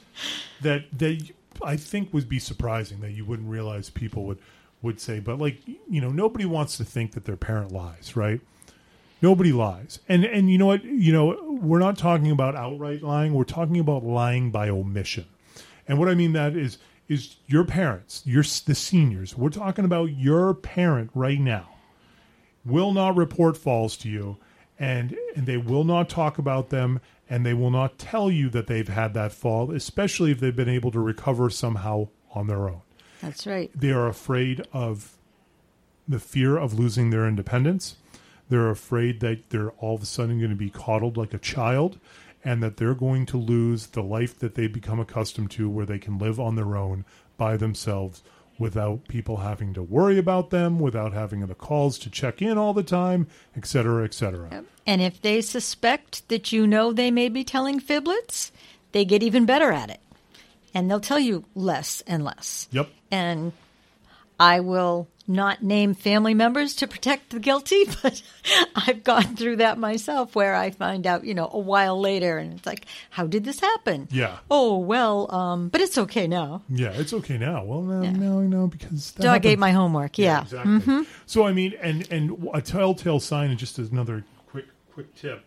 That 0.61 0.85
that 0.97 1.29
I 1.63 1.77
think 1.77 2.13
would 2.13 2.29
be 2.29 2.39
surprising 2.39 2.99
that 3.01 3.11
you 3.11 3.25
wouldn't 3.25 3.49
realize 3.49 3.89
people 3.89 4.25
would 4.25 4.39
would 4.81 4.99
say, 4.99 5.19
but 5.19 5.39
like 5.39 5.57
you 5.89 6.01
know, 6.01 6.09
nobody 6.09 6.45
wants 6.45 6.77
to 6.77 6.83
think 6.85 7.13
that 7.13 7.25
their 7.25 7.35
parent 7.37 7.71
lies, 7.71 8.15
right? 8.15 8.41
Nobody 9.21 9.51
lies, 9.51 9.99
and 10.07 10.23
and 10.25 10.51
you 10.51 10.57
know 10.57 10.67
what? 10.67 10.83
You 10.83 11.11
know, 11.13 11.57
we're 11.61 11.79
not 11.79 11.97
talking 11.97 12.31
about 12.31 12.55
outright 12.55 13.01
lying. 13.01 13.33
We're 13.33 13.43
talking 13.45 13.79
about 13.79 14.03
lying 14.03 14.51
by 14.51 14.69
omission, 14.69 15.25
and 15.87 15.97
what 15.97 16.09
I 16.09 16.15
mean 16.15 16.33
that 16.33 16.55
is 16.55 16.77
is 17.07 17.35
your 17.47 17.63
parents, 17.63 18.21
your 18.25 18.43
the 18.43 18.75
seniors. 18.75 19.37
We're 19.37 19.49
talking 19.49 19.85
about 19.85 20.05
your 20.17 20.53
parent 20.53 21.11
right 21.13 21.39
now 21.39 21.69
will 22.65 22.93
not 22.93 23.15
report 23.15 23.55
falls 23.55 23.95
to 23.95 24.09
you 24.09 24.37
and 24.79 25.15
and 25.35 25.45
they 25.45 25.57
will 25.57 25.83
not 25.83 26.09
talk 26.09 26.37
about 26.37 26.69
them 26.69 26.99
and 27.29 27.45
they 27.45 27.53
will 27.53 27.71
not 27.71 27.97
tell 27.97 28.29
you 28.29 28.49
that 28.49 28.67
they've 28.67 28.89
had 28.89 29.13
that 29.13 29.31
fall 29.31 29.71
especially 29.71 30.31
if 30.31 30.39
they've 30.39 30.55
been 30.55 30.69
able 30.69 30.91
to 30.91 30.99
recover 30.99 31.49
somehow 31.49 32.07
on 32.33 32.47
their 32.47 32.67
own 32.69 32.81
That's 33.21 33.47
right. 33.47 33.71
they 33.73 33.91
are 33.91 34.07
afraid 34.07 34.65
of 34.73 35.17
the 36.07 36.19
fear 36.19 36.57
of 36.57 36.77
losing 36.77 37.09
their 37.09 37.27
independence 37.27 37.97
they're 38.49 38.69
afraid 38.69 39.21
that 39.21 39.49
they're 39.49 39.71
all 39.71 39.95
of 39.95 40.03
a 40.03 40.05
sudden 40.05 40.37
going 40.39 40.51
to 40.51 40.55
be 40.55 40.69
coddled 40.69 41.17
like 41.17 41.33
a 41.33 41.39
child 41.39 41.99
and 42.43 42.61
that 42.61 42.77
they're 42.77 42.93
going 42.93 43.25
to 43.25 43.37
lose 43.37 43.87
the 43.87 44.03
life 44.03 44.37
that 44.37 44.53
they've 44.53 44.71
become 44.73 44.99
accustomed 44.99 45.49
to 45.49 45.67
where 45.67 45.85
they 45.85 45.97
can 45.97 46.19
live 46.19 46.39
on 46.39 46.55
their 46.55 46.75
own 46.77 47.03
by 47.37 47.57
themselves 47.57 48.21
without 48.57 49.07
people 49.07 49.37
having 49.37 49.73
to 49.73 49.83
worry 49.83 50.17
about 50.17 50.49
them 50.49 50.79
without 50.79 51.13
having 51.13 51.45
the 51.45 51.55
calls 51.55 51.97
to 51.99 52.09
check 52.09 52.41
in 52.41 52.57
all 52.57 52.73
the 52.73 52.83
time 52.83 53.27
et 53.57 53.65
cetera 53.65 54.03
et 54.05 54.13
cetera 54.13 54.63
And 54.87 55.01
if 55.01 55.21
they 55.21 55.41
suspect 55.41 56.27
that 56.29 56.51
you 56.51 56.67
know 56.67 56.93
they 56.93 57.09
may 57.11 57.27
be 57.29 57.43
telling 57.43 57.79
fiblets, 57.79 58.51
they 58.91 59.03
get 59.03 59.23
even 59.23 59.45
better 59.45 59.71
at 59.71 59.89
it. 59.89 59.99
And 60.75 60.89
they'll 60.89 60.99
tell 60.99 61.19
you 61.19 61.43
less 61.55 62.01
and 62.05 62.23
less. 62.23 62.67
yep 62.71 62.87
And 63.09 63.51
I 64.39 64.59
will 64.59 65.07
not 65.27 65.63
name 65.63 65.93
family 65.93 66.33
members 66.33 66.75
to 66.75 66.87
protect 66.87 67.31
the 67.31 67.39
guilty, 67.39 67.83
but 68.03 68.21
I've 68.75 69.03
gone 69.03 69.35
through 69.35 69.57
that 69.57 69.77
myself 69.77 70.35
where 70.35 70.53
I 70.55 70.71
find 70.71 71.07
out, 71.07 71.23
you 71.25 71.33
know, 71.33 71.49
a 71.51 71.59
while 71.59 71.99
later 71.99 72.37
and 72.37 72.53
it's 72.53 72.65
like, 72.65 72.85
how 73.09 73.25
did 73.27 73.43
this 73.43 73.59
happen? 73.59 74.07
Yeah. 74.11 74.37
Oh, 74.51 74.77
well, 74.77 75.33
um, 75.33 75.69
but 75.69 75.81
it's 75.81 75.97
okay 75.97 76.27
now. 76.27 76.61
yeah 76.69 76.91
it's 76.93 77.13
okay 77.13 77.37
now 77.37 77.63
well 77.63 77.81
no 77.81 78.01
no 78.01 78.39
no 78.41 78.67
because 78.67 79.11
that 79.13 79.23
Dog 79.23 79.35
ate 79.37 79.43
happened- 79.49 79.59
my 79.61 79.71
homework. 79.71 80.17
Yeah. 80.17 80.41
exactly. 80.43 81.05
So 81.25 81.45
I 81.45 81.53
mean, 81.53 81.73
and 81.81 82.07
and 82.11 82.47
a 82.53 82.61
telltale 82.61 83.19
sign, 83.19 83.49
and 83.49 83.57
just 83.59 83.77
another 83.79 84.23
quick 84.47 84.65
quick 84.93 85.13
tip 85.15 85.45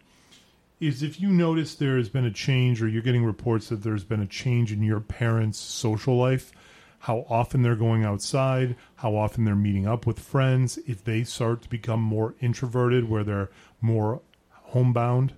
is 0.80 1.02
if 1.02 1.20
you 1.20 1.28
notice 1.28 1.74
there 1.74 1.96
has 1.96 2.08
been 2.08 2.24
a 2.24 2.30
change, 2.30 2.80
or 2.82 2.88
you're 2.88 3.02
getting 3.02 3.24
reports 3.24 3.68
that 3.68 3.82
there's 3.82 4.04
been 4.04 4.20
a 4.20 4.26
change 4.26 4.70
in 4.72 4.82
your 4.82 5.00
parents' 5.00 5.58
social 5.58 6.16
life, 6.16 6.52
how 7.00 7.24
often 7.28 7.62
they're 7.62 7.76
going 7.76 8.04
outside, 8.04 8.76
how 8.96 9.14
often 9.14 9.44
they're 9.44 9.54
meeting 9.54 9.86
up 9.86 10.06
with 10.06 10.18
friends. 10.18 10.78
If 10.86 11.04
they 11.04 11.24
start 11.24 11.62
to 11.62 11.68
become 11.68 12.00
more 12.00 12.34
introverted, 12.40 13.08
where 13.08 13.24
they're 13.24 13.50
more 13.80 14.20
homebound 14.50 15.34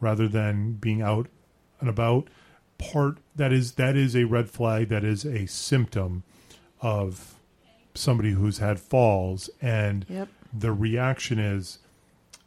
rather 0.00 0.26
than 0.28 0.72
being 0.74 1.02
out 1.02 1.28
and 1.80 1.88
about, 1.88 2.28
part 2.78 3.18
that 3.36 3.52
is 3.52 3.72
that 3.72 3.96
is 3.96 4.16
a 4.16 4.24
red 4.24 4.50
flag. 4.50 4.88
That 4.88 5.04
is 5.04 5.24
a 5.24 5.46
symptom 5.46 6.24
of 6.80 7.34
somebody 7.94 8.32
who's 8.32 8.58
had 8.58 8.80
falls, 8.80 9.48
and 9.62 10.04
Yep. 10.08 10.28
the 10.52 10.72
reaction 10.72 11.38
is 11.38 11.78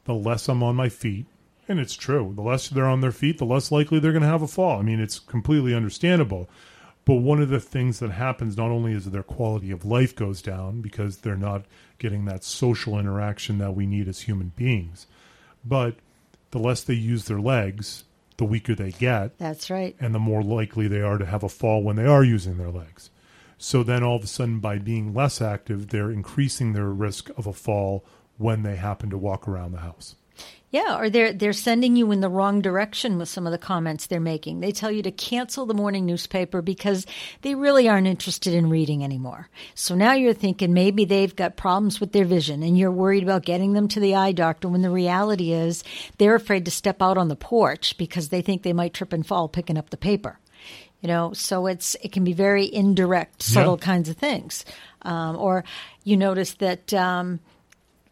the 0.03 0.13
less 0.13 0.47
I'm 0.49 0.61
on 0.61 0.75
my 0.75 0.89
feet, 0.89 1.25
and 1.69 1.79
it's 1.79 1.95
true. 1.95 2.33
The 2.35 2.41
less 2.41 2.67
they're 2.69 2.85
on 2.85 2.99
their 3.01 3.11
feet, 3.13 3.37
the 3.37 3.45
less 3.45 3.71
likely 3.71 3.99
they're 3.99 4.11
going 4.11 4.21
to 4.23 4.27
have 4.27 4.41
a 4.41 4.47
fall. 4.47 4.79
I 4.79 4.81
mean, 4.83 4.99
it's 4.99 5.19
completely 5.19 5.73
understandable. 5.73 6.49
But 7.07 7.21
one 7.21 7.41
of 7.41 7.47
the 7.47 7.61
things 7.61 7.99
that 7.99 8.11
happens 8.11 8.57
not 8.57 8.69
only 8.69 8.91
is 8.91 9.05
their 9.05 9.23
quality 9.23 9.71
of 9.71 9.85
life 9.85 10.13
goes 10.13 10.41
down 10.41 10.81
because 10.81 11.19
they're 11.19 11.37
not 11.37 11.63
getting 11.99 12.25
that 12.25 12.43
social 12.43 12.99
interaction 12.99 13.59
that 13.59 13.75
we 13.75 13.85
need 13.85 14.09
as 14.09 14.23
human 14.23 14.51
beings, 14.57 15.07
but 15.63 15.95
the 16.51 16.59
less 16.59 16.83
they 16.83 16.95
use 16.95 17.23
their 17.23 17.39
legs, 17.39 18.03
the 18.35 18.43
weaker 18.43 18.75
they 18.75 18.91
get, 18.91 19.37
That's 19.37 19.69
right. 19.69 19.95
and 20.01 20.13
the 20.13 20.19
more 20.19 20.43
likely 20.43 20.89
they 20.89 20.99
are 20.99 21.17
to 21.17 21.25
have 21.25 21.43
a 21.43 21.49
fall 21.49 21.81
when 21.81 21.95
they 21.95 22.05
are 22.05 22.25
using 22.25 22.57
their 22.57 22.71
legs. 22.71 23.09
So 23.57 23.83
then 23.83 24.03
all 24.03 24.17
of 24.17 24.25
a 24.25 24.27
sudden, 24.27 24.59
by 24.59 24.77
being 24.77 25.13
less 25.13 25.41
active, 25.41 25.87
they're 25.87 26.11
increasing 26.11 26.73
their 26.73 26.89
risk 26.89 27.29
of 27.37 27.47
a 27.47 27.53
fall 27.53 28.03
when 28.37 28.63
they 28.63 28.75
happen 28.75 29.09
to 29.11 29.17
walk 29.17 29.47
around 29.47 29.71
the 29.71 29.79
house. 29.79 30.15
Yeah, 30.69 30.99
or 30.99 31.09
they're 31.09 31.31
they're 31.31 31.53
sending 31.53 31.95
you 31.95 32.11
in 32.11 32.19
the 32.19 32.29
wrong 32.29 32.61
direction 32.61 33.17
with 33.17 33.29
some 33.29 33.47
of 33.47 33.53
the 33.53 33.57
comments 33.57 34.05
they're 34.05 34.19
making. 34.19 34.59
They 34.59 34.73
tell 34.73 34.91
you 34.91 35.01
to 35.03 35.11
cancel 35.11 35.65
the 35.65 35.73
morning 35.73 36.05
newspaper 36.05 36.61
because 36.61 37.05
they 37.41 37.55
really 37.55 37.87
aren't 37.87 38.07
interested 38.07 38.53
in 38.53 38.69
reading 38.69 39.01
anymore. 39.01 39.47
So 39.75 39.95
now 39.95 40.11
you're 40.11 40.33
thinking 40.33 40.73
maybe 40.73 41.05
they've 41.05 41.33
got 41.33 41.55
problems 41.55 42.01
with 42.01 42.11
their 42.11 42.25
vision 42.25 42.63
and 42.63 42.77
you're 42.77 42.91
worried 42.91 43.23
about 43.23 43.45
getting 43.45 43.73
them 43.73 43.87
to 43.87 44.01
the 44.01 44.15
eye 44.15 44.33
doctor 44.33 44.67
when 44.67 44.81
the 44.81 44.89
reality 44.89 45.53
is 45.53 45.85
they're 46.17 46.35
afraid 46.35 46.65
to 46.65 46.71
step 46.71 47.01
out 47.01 47.17
on 47.17 47.29
the 47.29 47.37
porch 47.37 47.97
because 47.97 48.27
they 48.27 48.41
think 48.41 48.63
they 48.63 48.73
might 48.73 48.93
trip 48.93 49.13
and 49.13 49.25
fall 49.25 49.47
picking 49.47 49.77
up 49.77 49.89
the 49.89 49.95
paper. 49.95 50.37
You 50.99 51.07
know, 51.07 51.31
so 51.31 51.67
it's 51.67 51.95
it 52.01 52.11
can 52.11 52.25
be 52.25 52.33
very 52.33 52.73
indirect, 52.73 53.41
subtle 53.41 53.77
kinds 53.77 54.09
of 54.09 54.17
things. 54.17 54.65
Um, 55.03 55.37
or 55.37 55.63
you 56.03 56.17
notice 56.17 56.55
that 56.55 56.93
um, 56.93 57.39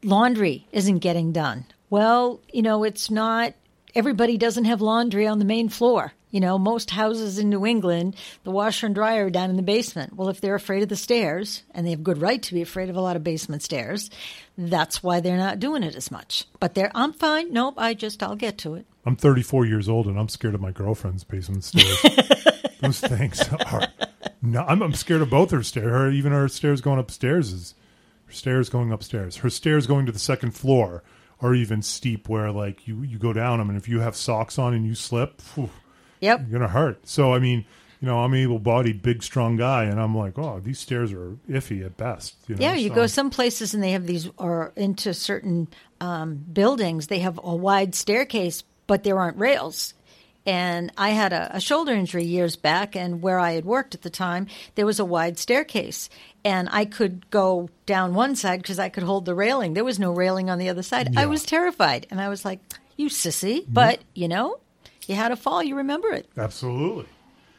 laundry 0.04 0.68
isn't 0.72 1.00
getting 1.00 1.34
done. 1.34 1.66
Well, 1.96 2.42
you 2.52 2.62
know, 2.62 2.84
it's 2.84 3.10
not, 3.10 3.54
everybody 3.96 4.38
doesn't 4.38 4.66
have 4.66 4.82
laundry 4.82 5.28
on 5.28 5.40
the 5.40 5.46
main 5.46 5.70
floor. 5.70 6.12
You 6.30 6.42
know, 6.42 6.60
most 6.60 6.90
houses 6.90 7.40
in 7.40 7.50
New 7.50 7.66
England, 7.66 8.18
the 8.44 8.52
washer 8.52 8.88
and 8.88 8.94
dryer 8.94 9.28
are 9.28 9.30
down 9.30 9.50
in 9.50 9.56
the 9.56 9.62
basement. 9.62 10.14
Well, 10.14 10.28
if 10.28 10.42
they're 10.42 10.56
afraid 10.56 10.84
of 10.84 10.90
the 10.90 10.98
stairs, 10.98 11.64
and 11.72 11.88
they 11.88 11.92
have 11.92 12.04
good 12.04 12.18
right 12.18 12.44
to 12.44 12.54
be 12.54 12.62
afraid 12.62 12.90
of 12.90 12.98
a 12.98 13.02
lot 13.02 13.16
of 13.16 13.24
basement 13.24 13.64
stairs, 13.64 14.10
that's 14.58 15.02
why 15.02 15.22
they're 15.22 15.38
not 15.38 15.62
doing 15.62 15.84
it 15.84 15.96
as 15.96 16.12
much. 16.12 16.44
But 16.60 16.76
they're, 16.76 16.92
I'm 16.94 17.14
fine. 17.14 17.54
Nope, 17.54 17.76
I 17.78 17.94
just, 17.94 18.22
I'll 18.22 18.36
get 18.36 18.58
to 18.58 18.74
it. 18.74 18.86
I'm 19.06 19.16
34 19.16 19.66
years 19.66 19.88
old 19.88 20.08
and 20.08 20.20
I'm 20.20 20.28
scared 20.28 20.54
of 20.54 20.60
my 20.60 20.72
girlfriend's 20.72 21.24
basement 21.24 21.64
stairs. 21.64 22.02
Those 22.82 23.00
things 23.00 23.42
are. 23.68 23.88
No, 24.42 24.66
I'm, 24.68 24.84
I'm 24.84 24.96
scared 24.96 25.22
of 25.22 25.30
both 25.30 25.52
her 25.52 25.64
stairs. 25.64 25.90
Her, 25.90 26.12
even 26.12 26.34
her 26.34 26.50
stairs 26.50 26.82
going 26.82 27.00
upstairs 27.00 27.54
is 27.54 27.74
her 28.26 28.34
stairs 28.34 28.68
going 28.68 28.92
upstairs. 28.92 29.38
Her 29.38 29.50
stairs 29.50 29.88
going 29.88 30.06
to 30.08 30.12
the 30.12 30.20
second 30.20 30.52
floor 30.52 31.02
are 31.42 31.54
even 31.54 31.82
steep 31.82 32.30
where 32.30 32.52
like 32.52 32.88
you 32.88 33.02
you 33.04 33.18
go 33.18 33.34
down 33.34 33.60
them 33.60 33.70
and 33.70 33.78
if 33.78 33.88
you 33.90 34.00
have 34.00 34.16
socks 34.16 34.58
on 34.58 34.74
and 34.74 34.86
you 34.86 34.96
slip, 34.96 35.42
phew, 35.42 35.70
Yep. 36.22 36.42
you're 36.50 36.60
gonna 36.60 36.72
hurt. 36.72 37.08
So 37.08 37.34
I 37.34 37.40
mean, 37.40 37.66
you 38.02 38.08
know, 38.08 38.20
I'm 38.20 38.34
able-bodied, 38.34 39.02
big, 39.02 39.24
strong 39.24 39.56
guy, 39.56 39.86
and 39.86 40.00
I'm 40.00 40.16
like, 40.16 40.38
oh, 40.38 40.60
these 40.64 40.80
stairs 40.80 41.12
are 41.14 41.38
iffy 41.50 41.84
at 41.86 41.98
best. 41.98 42.36
You 42.48 42.56
know? 42.56 42.62
Yeah, 42.62 42.76
you 42.76 42.90
so- 42.90 42.96
go 42.96 43.08
some 43.08 43.30
places 43.30 43.74
and 43.74 43.82
they 43.82 43.92
have 43.92 44.06
these, 44.06 44.30
or 44.38 44.74
into 44.76 45.14
certain 45.14 45.68
um, 46.02 46.36
buildings, 46.36 47.08
they 47.08 47.20
have 47.20 47.40
a 47.42 47.56
wide 47.56 47.96
staircase, 47.96 48.64
but 48.86 49.04
there 49.04 49.18
aren't 49.18 49.38
rails. 49.38 49.94
And 50.46 50.92
I 50.98 51.10
had 51.12 51.34
a, 51.34 51.56
a 51.56 51.60
shoulder 51.60 51.94
injury 51.94 52.26
years 52.26 52.56
back, 52.56 52.96
and 52.96 53.22
where 53.22 53.40
I 53.40 53.54
had 53.54 53.66
worked 53.66 53.96
at 53.96 54.04
the 54.04 54.12
time, 54.12 54.48
there 54.76 54.86
was 54.86 55.00
a 55.00 55.06
wide 55.06 55.40
staircase. 55.40 56.10
And 56.46 56.70
I 56.72 56.86
could 56.86 57.30
go 57.32 57.70
down 57.86 58.14
one 58.14 58.36
side 58.36 58.62
because 58.62 58.80
I 58.80 58.88
could 58.88 59.04
hold 59.04 59.26
the 59.26 59.36
railing. 59.36 59.74
There 59.74 59.84
was 59.84 60.00
no 60.00 60.14
railing 60.14 60.50
on 60.50 60.60
the 60.60 60.70
other 60.70 60.84
side. 60.84 61.18
I 61.18 61.26
was 61.26 61.44
terrified. 61.44 62.08
And 62.12 62.22
I 62.22 62.30
was 62.30 62.46
like, 62.46 62.60
you 62.96 63.10
sissy. 63.10 63.66
But, 63.68 64.00
you 64.14 64.28
know, 64.28 64.60
you 65.08 65.16
had 65.16 65.32
a 65.32 65.36
fall, 65.36 65.64
you 65.64 65.76
remember 65.76 66.10
it. 66.10 66.30
Absolutely. 66.38 67.08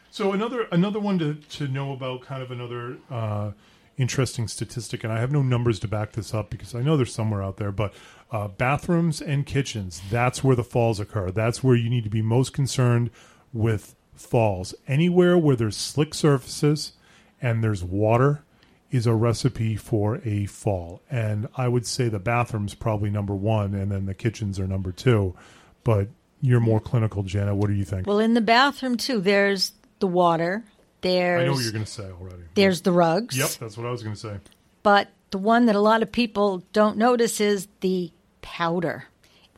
So 0.09 0.31
another 0.31 0.67
another 0.71 0.99
one 0.99 1.19
to, 1.19 1.35
to 1.35 1.67
know 1.67 1.91
about, 1.91 2.21
kind 2.21 2.41
of 2.41 2.49
another 2.49 2.97
uh, 3.11 3.51
interesting 3.97 4.47
statistic, 4.47 5.03
and 5.03 5.11
I 5.11 5.19
have 5.19 5.31
no 5.31 5.41
numbers 5.41 5.79
to 5.79 5.87
back 5.87 6.13
this 6.13 6.33
up 6.33 6.49
because 6.49 6.73
I 6.73 6.81
know 6.81 6.97
they're 6.97 7.05
somewhere 7.05 7.43
out 7.43 7.57
there, 7.57 7.71
but 7.71 7.93
uh, 8.31 8.47
bathrooms 8.47 9.21
and 9.21 9.45
kitchens, 9.45 10.01
that's 10.09 10.43
where 10.43 10.55
the 10.55 10.63
falls 10.63 10.99
occur. 10.99 11.31
That's 11.31 11.63
where 11.63 11.75
you 11.75 11.89
need 11.89 12.03
to 12.03 12.09
be 12.09 12.21
most 12.21 12.53
concerned 12.53 13.09
with 13.53 13.95
falls. 14.13 14.73
Anywhere 14.87 15.37
where 15.37 15.55
there's 15.55 15.77
slick 15.77 16.13
surfaces 16.13 16.93
and 17.41 17.63
there's 17.63 17.83
water 17.83 18.43
is 18.89 19.05
a 19.05 19.13
recipe 19.13 19.75
for 19.75 20.21
a 20.23 20.45
fall. 20.45 21.01
And 21.09 21.47
I 21.55 21.67
would 21.67 21.85
say 21.85 22.09
the 22.09 22.19
bathroom's 22.19 22.73
probably 22.73 23.09
number 23.09 23.35
one, 23.35 23.73
and 23.73 23.91
then 23.91 24.05
the 24.05 24.13
kitchens 24.13 24.59
are 24.59 24.67
number 24.67 24.91
two. 24.91 25.35
But 25.83 26.09
you're 26.41 26.59
more 26.59 26.79
clinical, 26.79 27.23
Jenna. 27.23 27.55
What 27.55 27.67
do 27.67 27.73
you 27.73 27.85
think? 27.85 28.07
Well, 28.07 28.19
in 28.19 28.33
the 28.33 28.41
bathroom, 28.41 28.97
too, 28.97 29.19
there's 29.19 29.73
the 29.99 30.07
water, 30.07 30.63
there's, 31.01 31.41
I 31.41 31.45
know 31.45 31.53
what 31.53 31.63
you're 31.63 31.71
going 31.71 31.85
to 31.85 31.91
say 31.91 32.09
already. 32.09 32.43
there's 32.55 32.81
the 32.81 32.91
rugs. 32.91 33.37
Yep, 33.37 33.49
that's 33.59 33.77
what 33.77 33.85
I 33.85 33.91
was 33.91 34.03
going 34.03 34.15
to 34.15 34.19
say. 34.19 34.37
But 34.83 35.09
the 35.31 35.37
one 35.37 35.65
that 35.65 35.75
a 35.75 35.81
lot 35.81 36.01
of 36.01 36.11
people 36.11 36.63
don't 36.73 36.97
notice 36.97 37.41
is 37.41 37.67
the 37.81 38.11
powder. 38.41 39.05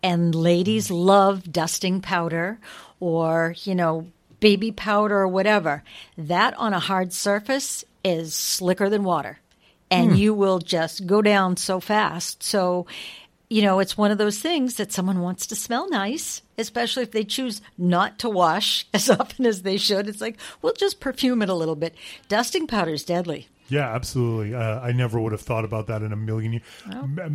And 0.01 0.33
ladies 0.33 0.87
hmm. 0.87 0.95
love 0.95 1.51
dusting 1.51 2.01
powder 2.01 2.59
or, 2.99 3.53
you 3.63 3.75
know, 3.75 4.07
baby 4.39 4.71
powder 4.71 5.17
or 5.17 5.27
whatever. 5.27 5.83
That 6.17 6.57
on 6.57 6.73
a 6.73 6.79
hard 6.79 7.13
surface 7.13 7.83
is 8.03 8.33
slicker 8.33 8.89
than 8.89 9.03
water. 9.03 9.39
And 9.91 10.11
hmm. 10.11 10.17
you 10.17 10.33
will 10.33 10.59
just 10.59 11.07
go 11.07 11.21
down 11.21 11.57
so 11.57 11.79
fast. 11.79 12.43
So, 12.43 12.85
you 13.49 13.63
know, 13.63 13.79
it's 13.79 13.97
one 13.97 14.11
of 14.11 14.17
those 14.17 14.39
things 14.39 14.75
that 14.75 14.91
someone 14.91 15.21
wants 15.21 15.47
to 15.47 15.55
smell 15.55 15.89
nice, 15.89 16.43
especially 16.57 17.03
if 17.03 17.11
they 17.11 17.23
choose 17.23 17.61
not 17.77 18.19
to 18.19 18.29
wash 18.29 18.85
as 18.93 19.09
often 19.09 19.45
as 19.45 19.63
they 19.63 19.77
should. 19.77 20.07
It's 20.07 20.21
like, 20.21 20.37
we'll 20.61 20.73
just 20.73 20.99
perfume 20.99 21.41
it 21.41 21.49
a 21.49 21.55
little 21.55 21.75
bit. 21.75 21.95
Dusting 22.27 22.67
powder 22.67 22.93
is 22.93 23.03
deadly. 23.03 23.47
Yeah, 23.69 23.93
absolutely. 23.93 24.55
Uh, 24.55 24.79
I 24.79 24.91
never 24.91 25.19
would 25.19 25.31
have 25.31 25.41
thought 25.41 25.63
about 25.63 25.87
that 25.87 26.01
in 26.01 26.11
a 26.11 26.15
million 26.15 26.53
years. 26.53 26.63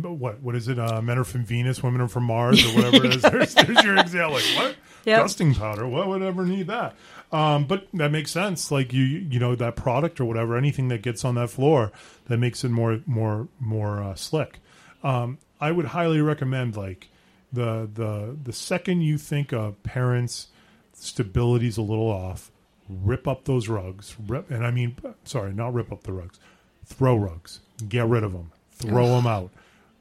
What? 0.03 0.41
What 0.41 0.55
is 0.55 0.67
it? 0.67 0.77
Uh, 0.77 1.01
men 1.01 1.17
are 1.17 1.23
from 1.23 1.45
Venus, 1.45 1.81
women 1.81 2.01
are 2.01 2.07
from 2.07 2.25
Mars, 2.25 2.63
or 2.65 2.75
whatever 2.75 3.05
it 3.05 3.15
is. 3.15 3.21
There's, 3.31 3.53
there's 3.53 3.83
your 3.83 3.97
example. 3.97 4.33
Like 4.35 4.43
what? 4.55 4.75
Yep. 5.05 5.21
Dusting 5.21 5.53
powder. 5.53 5.87
What 5.87 6.07
would 6.07 6.21
ever 6.21 6.45
need 6.45 6.67
that? 6.67 6.95
Um, 7.31 7.65
but 7.65 7.87
that 7.93 8.11
makes 8.11 8.31
sense. 8.31 8.71
Like 8.71 8.91
you, 8.93 9.03
you 9.03 9.39
know, 9.39 9.55
that 9.55 9.75
product 9.75 10.19
or 10.19 10.25
whatever, 10.25 10.57
anything 10.57 10.87
that 10.89 11.01
gets 11.01 11.23
on 11.23 11.35
that 11.35 11.49
floor 11.49 11.91
that 12.25 12.37
makes 12.37 12.63
it 12.63 12.69
more, 12.69 12.99
more, 13.05 13.47
more 13.59 14.01
uh, 14.01 14.15
slick. 14.15 14.59
Um, 15.03 15.37
I 15.59 15.71
would 15.71 15.85
highly 15.85 16.21
recommend 16.21 16.75
like 16.75 17.09
the 17.53 17.89
the 17.93 18.35
the 18.43 18.53
second 18.53 19.01
you 19.01 19.17
think 19.17 19.51
a 19.53 19.73
parent's 19.83 20.47
stability's 20.93 21.77
a 21.77 21.81
little 21.81 22.09
off, 22.09 22.51
rip 22.89 23.27
up 23.27 23.45
those 23.45 23.67
rugs. 23.67 24.15
Rip, 24.27 24.49
and 24.51 24.65
I 24.65 24.71
mean, 24.71 24.95
sorry, 25.23 25.53
not 25.53 25.73
rip 25.73 25.91
up 25.91 26.03
the 26.03 26.13
rugs. 26.13 26.39
Throw 26.85 27.15
rugs. 27.15 27.61
Get 27.87 28.07
rid 28.07 28.23
of 28.23 28.33
them. 28.33 28.51
Throw 28.71 29.07
them 29.07 29.27
out. 29.27 29.51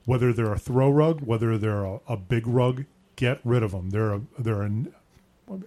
Whether 0.05 0.33
they're 0.33 0.53
a 0.53 0.59
throw 0.59 0.91
rug, 0.91 1.23
whether 1.23 1.57
they're 1.57 1.85
a, 1.85 2.01
a 2.09 2.17
big 2.17 2.47
rug, 2.47 2.85
get 3.17 3.41
rid 3.45 3.63
of 3.63 3.73
them. 3.73 3.91
They're 3.91 4.15
a, 4.15 4.21
they're 4.39 4.63
a, 4.63 4.71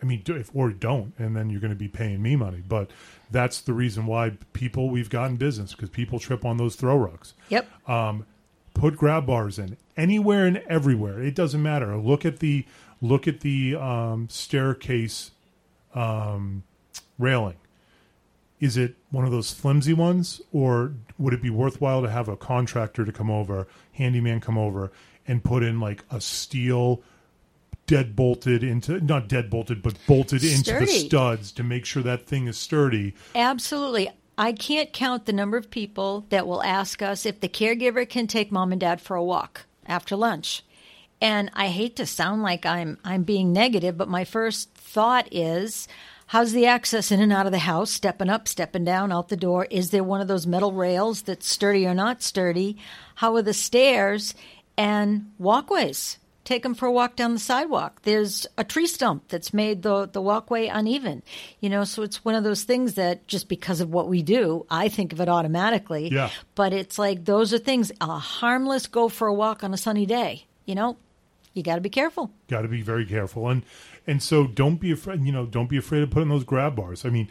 I 0.01 0.05
mean, 0.05 0.23
if 0.27 0.51
or 0.53 0.69
don't, 0.71 1.13
and 1.17 1.35
then 1.35 1.49
you're 1.49 1.59
going 1.59 1.73
to 1.73 1.75
be 1.75 1.87
paying 1.87 2.21
me 2.21 2.35
money. 2.35 2.61
But 2.67 2.91
that's 3.31 3.61
the 3.61 3.73
reason 3.73 4.05
why 4.05 4.37
people 4.53 4.89
we've 4.89 5.09
gotten 5.09 5.37
business 5.37 5.73
because 5.73 5.89
people 5.89 6.19
trip 6.19 6.45
on 6.45 6.57
those 6.57 6.75
throw 6.75 6.97
rugs 6.97 7.33
Yep. 7.49 7.67
Um, 7.89 8.25
put 8.73 8.95
grab 8.95 9.25
bars 9.25 9.57
in 9.59 9.75
anywhere 9.95 10.45
and 10.45 10.57
everywhere 10.67 11.21
it 11.21 11.33
doesn't 11.33 11.61
matter 11.63 11.97
look 11.97 12.25
at 12.25 12.39
the 12.39 12.63
look 13.01 13.27
at 13.27 13.41
the 13.41 13.75
um, 13.75 14.27
staircase 14.29 15.31
um, 15.95 16.63
railing 17.17 17.55
is 18.59 18.75
it 18.75 18.95
one 19.11 19.23
of 19.23 19.31
those 19.31 19.51
flimsy 19.51 19.93
ones 19.93 20.41
or 20.51 20.93
would 21.17 21.33
it 21.33 21.41
be 21.41 21.49
worthwhile 21.49 22.01
to 22.01 22.09
have 22.09 22.27
a 22.27 22.35
contractor 22.35 23.05
to 23.05 23.11
come 23.11 23.29
over 23.29 23.67
handyman 23.93 24.39
come 24.39 24.57
over 24.57 24.91
and 25.27 25.43
put 25.43 25.63
in 25.63 25.79
like 25.79 26.03
a 26.11 26.19
steel 26.21 27.01
dead 27.85 28.15
bolted 28.15 28.63
into 28.63 28.99
not 29.01 29.27
dead 29.27 29.49
bolted 29.49 29.81
but 29.81 29.95
bolted 30.07 30.43
into 30.43 30.77
the 30.79 30.87
studs 30.87 31.51
to 31.51 31.63
make 31.63 31.85
sure 31.85 32.03
that 32.03 32.25
thing 32.25 32.47
is 32.47 32.57
sturdy 32.57 33.13
Absolutely. 33.35 34.09
I 34.37 34.51
can't 34.51 34.93
count 34.93 35.25
the 35.25 35.33
number 35.33 35.57
of 35.57 35.71
people 35.71 36.25
that 36.29 36.45
will 36.45 36.61
ask 36.61 37.01
us 37.01 37.25
if 37.25 37.39
the 37.39 37.49
caregiver 37.49 38.07
can 38.07 38.27
take 38.27 38.51
mom 38.51 38.71
and 38.71 38.79
dad 38.79 39.01
for 39.01 39.15
a 39.15 39.23
walk 39.23 39.65
after 39.87 40.15
lunch. 40.15 40.63
And 41.19 41.49
I 41.55 41.69
hate 41.69 41.95
to 41.95 42.05
sound 42.05 42.43
like 42.43 42.63
I'm 42.63 42.99
I'm 43.03 43.23
being 43.23 43.51
negative, 43.51 43.97
but 43.97 44.07
my 44.07 44.23
first 44.23 44.71
thought 44.75 45.27
is 45.31 45.87
How's 46.27 46.51
the 46.51 46.65
access 46.65 47.09
in 47.09 47.21
and 47.21 47.31
out 47.31 47.45
of 47.45 47.53
the 47.53 47.57
house? 47.57 47.89
Stepping 47.89 48.29
up, 48.29 48.49
stepping 48.49 48.83
down, 48.83 49.13
out 49.13 49.29
the 49.29 49.37
door. 49.37 49.65
Is 49.71 49.91
there 49.91 50.03
one 50.03 50.19
of 50.19 50.27
those 50.27 50.45
metal 50.45 50.73
rails 50.73 51.21
that's 51.21 51.47
sturdy 51.47 51.87
or 51.87 51.93
not 51.93 52.21
sturdy? 52.21 52.77
How 53.15 53.35
are 53.35 53.41
the 53.41 53.53
stairs 53.53 54.35
and 54.77 55.31
walkways? 55.39 56.17
Take 56.43 56.63
them 56.63 56.75
for 56.75 56.85
a 56.85 56.91
walk 56.91 57.15
down 57.15 57.33
the 57.33 57.39
sidewalk. 57.39 58.01
There's 58.03 58.45
a 58.57 58.65
tree 58.65 58.87
stump 58.87 59.29
that's 59.29 59.53
made 59.53 59.83
the, 59.83 60.05
the 60.05 60.21
walkway 60.21 60.67
uneven. 60.67 61.23
You 61.61 61.69
know, 61.69 61.85
so 61.85 62.03
it's 62.03 62.25
one 62.25 62.35
of 62.35 62.43
those 62.43 62.63
things 62.63 62.95
that 62.95 63.25
just 63.27 63.47
because 63.47 63.79
of 63.79 63.89
what 63.89 64.09
we 64.09 64.21
do, 64.21 64.65
I 64.69 64.89
think 64.89 65.13
of 65.13 65.21
it 65.21 65.29
automatically. 65.29 66.09
Yeah. 66.11 66.29
But 66.55 66.73
it's 66.73 66.99
like 66.99 67.23
those 67.23 67.53
are 67.53 67.57
things, 67.57 67.91
a 68.01 68.17
harmless 68.17 68.87
go 68.87 69.07
for 69.07 69.27
a 69.27 69.33
walk 69.33 69.63
on 69.63 69.73
a 69.73 69.77
sunny 69.77 70.05
day. 70.05 70.45
You 70.65 70.75
know, 70.75 70.97
you 71.53 71.63
got 71.63 71.75
to 71.75 71.81
be 71.81 71.89
careful. 71.89 72.31
Got 72.49 72.61
to 72.61 72.67
be 72.67 72.81
very 72.81 73.05
careful, 73.05 73.49
and 73.49 73.63
and 74.07 74.23
so 74.23 74.47
don't 74.47 74.79
be 74.79 74.91
afraid. 74.91 75.23
You 75.23 75.31
know, 75.31 75.45
don't 75.45 75.69
be 75.69 75.77
afraid 75.77 76.01
of 76.01 76.09
putting 76.09 76.29
those 76.29 76.45
grab 76.45 76.75
bars. 76.75 77.05
I 77.05 77.09
mean, 77.09 77.29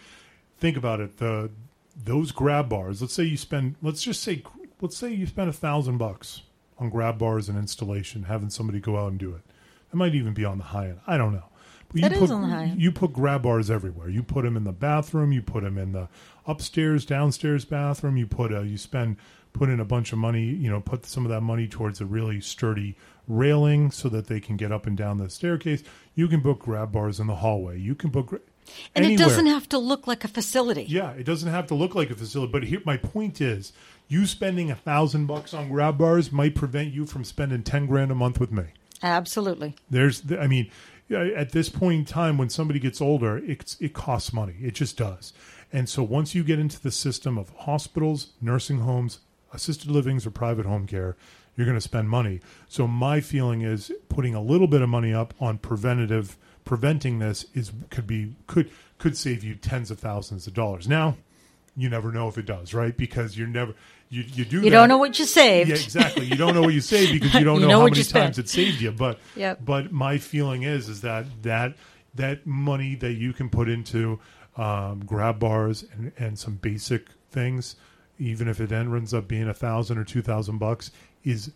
think 0.59 0.76
about 0.76 1.00
it. 1.00 1.16
The 1.16 1.50
those 1.97 2.30
grab 2.30 2.68
bars. 2.68 3.00
Let's 3.00 3.14
say 3.14 3.25
you 3.25 3.37
spend. 3.37 3.76
Let's 3.83 4.02
just 4.02 4.23
say. 4.23 4.42
Let's 4.80 4.97
say 4.97 5.11
you 5.11 5.26
spend 5.26 5.49
a 5.49 5.54
thousand 5.54 5.97
bucks 5.97 6.42
on 6.78 6.90
grab 6.90 7.18
bars 7.18 7.49
and 7.49 7.59
installation, 7.59 8.25
having 8.25 8.50
somebody 8.50 8.78
go 8.78 8.99
out 8.99 9.11
and 9.11 9.18
do 9.18 9.35
it. 9.35 9.40
It 9.90 9.97
might 9.97 10.14
even 10.14 10.35
be 10.35 10.45
on 10.45 10.59
the 10.59 10.64
high 10.64 10.88
end. 10.88 11.00
I 11.06 11.16
don't 11.16 11.33
know. 11.33 11.47
But 11.93 12.00
you 12.00 12.07
is 12.09 12.19
put, 12.19 12.31
on 12.31 12.43
the 12.43 12.49
high. 12.49 12.75
You 12.76 12.93
put 12.93 13.12
grab 13.12 13.43
bars 13.43 13.71
everywhere. 13.71 14.09
You 14.09 14.23
put 14.23 14.45
them 14.45 14.57
in 14.57 14.64
the 14.64 14.73
bathroom. 14.73 15.33
You 15.33 15.43
put 15.43 15.62
them 15.62 15.78
in 15.78 15.93
the 15.93 16.09
upstairs, 16.47 17.05
downstairs 17.05 17.64
bathroom. 17.64 18.16
You 18.16 18.26
put 18.26 18.52
a, 18.52 18.64
you 18.64 18.76
spend 18.78 19.16
put 19.52 19.69
in 19.69 19.81
a 19.81 19.85
bunch 19.85 20.12
of 20.12 20.19
money. 20.19 20.45
You 20.45 20.71
know, 20.71 20.81
put 20.81 21.07
some 21.07 21.25
of 21.25 21.31
that 21.31 21.40
money 21.40 21.66
towards 21.69 22.00
a 22.00 22.05
really 22.05 22.40
sturdy 22.40 22.97
railing 23.28 23.90
so 23.90 24.09
that 24.09 24.26
they 24.26 24.40
can 24.40 24.57
get 24.57 24.73
up 24.73 24.87
and 24.87 24.97
down 24.97 25.19
the 25.19 25.31
staircase. 25.31 25.83
You 26.14 26.28
can 26.28 26.40
put 26.40 26.59
grab 26.59 26.93
bars 26.93 27.19
in 27.21 27.26
the 27.26 27.37
hallway. 27.37 27.78
You 27.78 27.95
can 27.95 28.11
gra- 28.11 28.40
And 28.95 29.05
anywhere. 29.05 29.14
it 29.14 29.28
doesn't 29.28 29.47
have 29.47 29.69
to 29.71 29.78
look 29.78 30.07
like 30.07 30.25
a 30.25 30.28
facility. 30.28 30.85
Yeah, 30.88 31.11
it 31.12 31.25
doesn't 31.25 31.50
have 31.50 31.66
to 31.69 31.75
look 31.75 31.95
like 31.95 32.11
a 32.11 32.14
facility. 32.14 32.52
But 32.52 32.64
here, 32.64 32.81
my 32.85 32.97
point 32.97 33.40
is, 33.40 33.73
you 34.09 34.26
spending 34.26 34.71
a 34.71 34.76
thousand 34.76 35.26
bucks 35.26 35.52
on 35.52 35.69
grab 35.69 35.99
bars 35.99 36.31
might 36.31 36.55
prevent 36.55 36.93
you 36.93 37.07
from 37.07 37.25
spending 37.25 37.62
ten 37.62 37.87
grand 37.87 38.11
a 38.11 38.14
month 38.14 38.38
with 38.38 38.52
me. 38.52 38.64
Absolutely. 39.02 39.75
There's, 39.90 40.23
I 40.33 40.47
mean, 40.47 40.71
at 41.10 41.52
this 41.52 41.68
point 41.68 41.98
in 42.00 42.04
time, 42.04 42.38
when 42.38 42.48
somebody 42.48 42.78
gets 42.78 43.00
older, 43.00 43.38
it's, 43.38 43.76
it 43.80 43.94
costs 43.94 44.32
money. 44.32 44.56
It 44.60 44.75
just 44.75 44.96
does. 44.96 45.32
And 45.72 45.88
so 45.88 46.02
once 46.02 46.34
you 46.34 46.44
get 46.44 46.58
into 46.58 46.80
the 46.80 46.90
system 46.90 47.38
of 47.38 47.50
hospitals, 47.50 48.28
nursing 48.40 48.80
homes, 48.80 49.20
assisted 49.52 49.90
livings, 49.90 50.26
or 50.26 50.30
private 50.30 50.66
home 50.66 50.86
care, 50.86 51.16
you're 51.56 51.66
going 51.66 51.76
to 51.76 51.80
spend 51.80 52.08
money. 52.08 52.40
So 52.68 52.86
my 52.86 53.20
feeling 53.20 53.62
is 53.62 53.90
putting 54.08 54.34
a 54.34 54.42
little 54.42 54.66
bit 54.66 54.82
of 54.82 54.88
money 54.88 55.12
up 55.12 55.34
on 55.40 55.58
preventative, 55.58 56.36
preventing 56.64 57.18
this 57.18 57.46
is 57.54 57.72
could 57.90 58.06
be 58.06 58.34
could 58.46 58.70
could 58.98 59.16
save 59.16 59.42
you 59.42 59.54
tens 59.54 59.90
of 59.90 59.98
thousands 59.98 60.46
of 60.46 60.54
dollars. 60.54 60.86
Now, 60.86 61.16
you 61.76 61.88
never 61.88 62.12
know 62.12 62.28
if 62.28 62.38
it 62.38 62.46
does, 62.46 62.75
right? 62.75 62.96
Because 62.96 63.38
you're 63.38 63.48
never 63.48 63.75
you 64.08 64.22
you 64.34 64.44
do 64.44 64.56
You 64.58 64.62
that- 64.64 64.70
don't 64.70 64.88
know 64.88 64.98
what 64.98 65.18
you 65.18 65.25
saved. 65.25 65.68
yeah, 65.70 65.76
exactly. 65.76 66.26
You 66.26 66.36
don't 66.36 66.54
know 66.54 66.62
what 66.62 66.75
you 66.75 66.80
saved 66.94 67.12
because 67.12 67.34
you 67.34 67.44
don't 67.44 67.56
You 67.56 67.62
know, 67.62 67.68
know 67.68 67.80
how 67.80 67.88
many 67.88 68.02
times 68.04 68.38
it 68.38 68.48
saved 68.48 68.80
you. 68.80 68.92
But 68.92 69.18
Yep. 69.36 69.64
but 69.64 69.92
my 69.92 70.18
feeling 70.18 70.62
is 70.62 70.88
is 70.88 71.00
that 71.02 71.26
that 71.42 71.75
that 72.14 72.46
money 72.46 72.94
that 72.96 73.14
you 73.14 73.32
can 73.32 73.48
put 73.50 73.68
into 73.68 74.18
um, 74.56 75.04
grab 75.04 75.38
bars 75.38 75.84
and, 75.92 76.12
and 76.18 76.38
some 76.38 76.54
basic 76.56 77.08
things, 77.30 77.76
even 78.18 78.48
if 78.48 78.58
it 78.60 78.72
ends 78.72 79.12
up 79.12 79.28
being 79.28 79.48
a 79.48 79.54
thousand 79.54 79.98
or 79.98 80.04
two 80.04 80.22
thousand 80.22 80.58
bucks, 80.58 80.90
is 81.25 81.50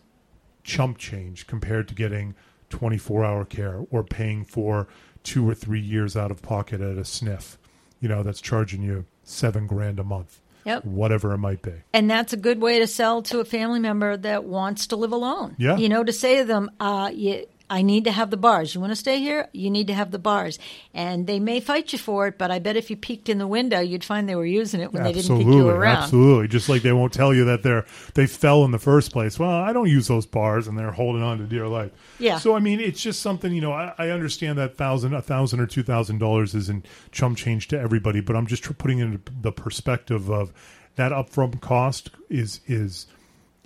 chump 0.63 0.97
change 0.99 1.47
compared 1.47 1.87
to 1.87 1.95
getting 1.95 2.35
twenty 2.69 2.97
four 2.97 3.23
hour 3.25 3.43
care 3.45 3.85
or 3.89 4.03
paying 4.03 4.45
for 4.45 4.87
two 5.23 5.47
or 5.49 5.53
three 5.55 5.79
years 5.79 6.15
out 6.15 6.29
of 6.31 6.41
pocket 6.41 6.79
at 6.81 6.97
a 6.97 7.05
sniff. 7.05 7.57
You 7.99 8.09
know, 8.09 8.21
that's 8.23 8.41
charging 8.41 8.81
you 8.83 9.05
seven 9.23 9.65
grand 9.67 9.99
a 9.99 10.03
month. 10.03 10.39
Yep. 10.65 10.85
Whatever 10.85 11.33
it 11.33 11.37
might 11.37 11.61
be. 11.61 11.73
And 11.93 12.09
that's 12.09 12.33
a 12.33 12.37
good 12.37 12.61
way 12.61 12.79
to 12.79 12.87
sell 12.87 13.21
to 13.23 13.39
a 13.39 13.45
family 13.45 13.79
member 13.79 14.17
that 14.17 14.43
wants 14.43 14.87
to 14.87 14.95
live 14.95 15.11
alone. 15.11 15.55
Yeah. 15.57 15.77
You 15.77 15.89
know, 15.89 16.03
to 16.03 16.13
say 16.13 16.37
to 16.37 16.45
them, 16.45 16.71
uh, 16.79 17.11
you, 17.13 17.45
I 17.71 17.83
need 17.83 18.03
to 18.03 18.11
have 18.11 18.31
the 18.31 18.37
bars. 18.37 18.75
You 18.75 18.81
want 18.81 18.91
to 18.91 18.97
stay 18.97 19.19
here? 19.19 19.47
You 19.53 19.71
need 19.71 19.87
to 19.87 19.93
have 19.93 20.11
the 20.11 20.19
bars. 20.19 20.59
And 20.93 21.25
they 21.25 21.39
may 21.39 21.61
fight 21.61 21.93
you 21.93 21.99
for 21.99 22.27
it, 22.27 22.37
but 22.37 22.51
I 22.51 22.59
bet 22.59 22.75
if 22.75 22.89
you 22.89 22.97
peeked 22.97 23.29
in 23.29 23.37
the 23.37 23.47
window, 23.47 23.79
you'd 23.79 24.03
find 24.03 24.27
they 24.27 24.35
were 24.35 24.45
using 24.45 24.81
it 24.81 24.91
when 24.91 25.03
they 25.03 25.13
didn't 25.13 25.37
peek 25.37 25.47
you 25.47 25.63
were 25.63 25.75
around. 25.75 26.03
Absolutely. 26.03 26.49
Just 26.49 26.67
like 26.67 26.81
they 26.81 26.91
won't 26.91 27.13
tell 27.13 27.33
you 27.33 27.45
that 27.45 27.63
they're 27.63 27.85
they 28.13 28.27
fell 28.27 28.65
in 28.65 28.71
the 28.71 28.77
first 28.77 29.13
place. 29.13 29.39
Well, 29.39 29.49
I 29.49 29.71
don't 29.71 29.87
use 29.87 30.09
those 30.09 30.25
bars 30.25 30.67
and 30.67 30.77
they're 30.77 30.91
holding 30.91 31.23
on 31.23 31.37
to 31.37 31.45
dear 31.45 31.65
life. 31.65 31.91
Yeah. 32.19 32.39
So 32.39 32.57
I 32.57 32.59
mean 32.59 32.81
it's 32.81 33.01
just 33.01 33.21
something, 33.21 33.53
you 33.53 33.61
know, 33.61 33.71
I, 33.71 33.93
I 33.97 34.09
understand 34.09 34.57
that 34.57 34.75
thousand 34.75 35.13
a 35.13 35.21
thousand 35.21 35.61
or 35.61 35.65
two 35.65 35.83
thousand 35.83 36.17
dollars 36.17 36.53
isn't 36.53 36.85
chump 37.13 37.37
change 37.37 37.69
to 37.69 37.79
everybody, 37.79 38.19
but 38.19 38.35
I'm 38.35 38.47
just 38.47 38.63
tr- 38.63 38.73
putting 38.73 38.99
it 38.99 39.03
in 39.03 39.21
the 39.41 39.53
perspective 39.53 40.29
of 40.29 40.51
that 40.95 41.13
upfront 41.13 41.61
cost 41.61 42.11
is 42.29 42.59
is 42.67 43.07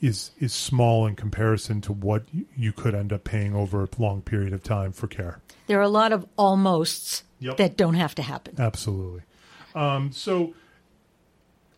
is 0.01 0.31
is 0.39 0.53
small 0.53 1.07
in 1.07 1.15
comparison 1.15 1.81
to 1.81 1.93
what 1.93 2.23
you- 2.55 2.71
could 2.73 2.93
end 2.93 3.13
up 3.13 3.23
paying 3.23 3.55
over 3.55 3.83
a 3.83 3.87
long 3.97 4.21
period 4.21 4.51
of 4.53 4.61
time 4.61 4.91
for 4.91 5.07
care. 5.07 5.39
There 5.67 5.79
are 5.79 5.83
a 5.83 5.89
lot 5.89 6.11
of 6.11 6.25
almosts 6.37 7.23
Yep. 7.39 7.57
that 7.57 7.77
don't 7.77 7.93
have 7.95 8.13
to 8.15 8.21
happen. 8.21 8.55
Absolutely. 8.57 9.21
Um, 9.73 10.11
so, 10.11 10.53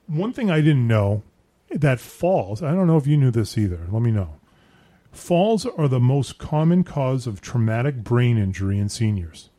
one 0.07 0.33
thing 0.33 0.49
I 0.51 0.61
didn't 0.61 0.87
know 0.87 1.23
that 1.71 1.99
falls, 1.99 2.63
I 2.63 2.73
don't 2.73 2.87
know 2.87 2.97
if 2.97 3.07
you 3.07 3.17
knew 3.17 3.31
this 3.31 3.57
either. 3.57 3.79
Let 3.91 4.01
me 4.01 4.11
know. 4.11 4.35
Falls 5.11 5.65
are 5.65 5.87
the 5.87 5.99
most 5.99 6.37
common 6.37 6.83
cause 6.83 7.27
of 7.27 7.41
traumatic 7.41 8.03
brain 8.03 8.37
injury 8.37 8.77
in 8.77 8.87
seniors. 8.89 9.49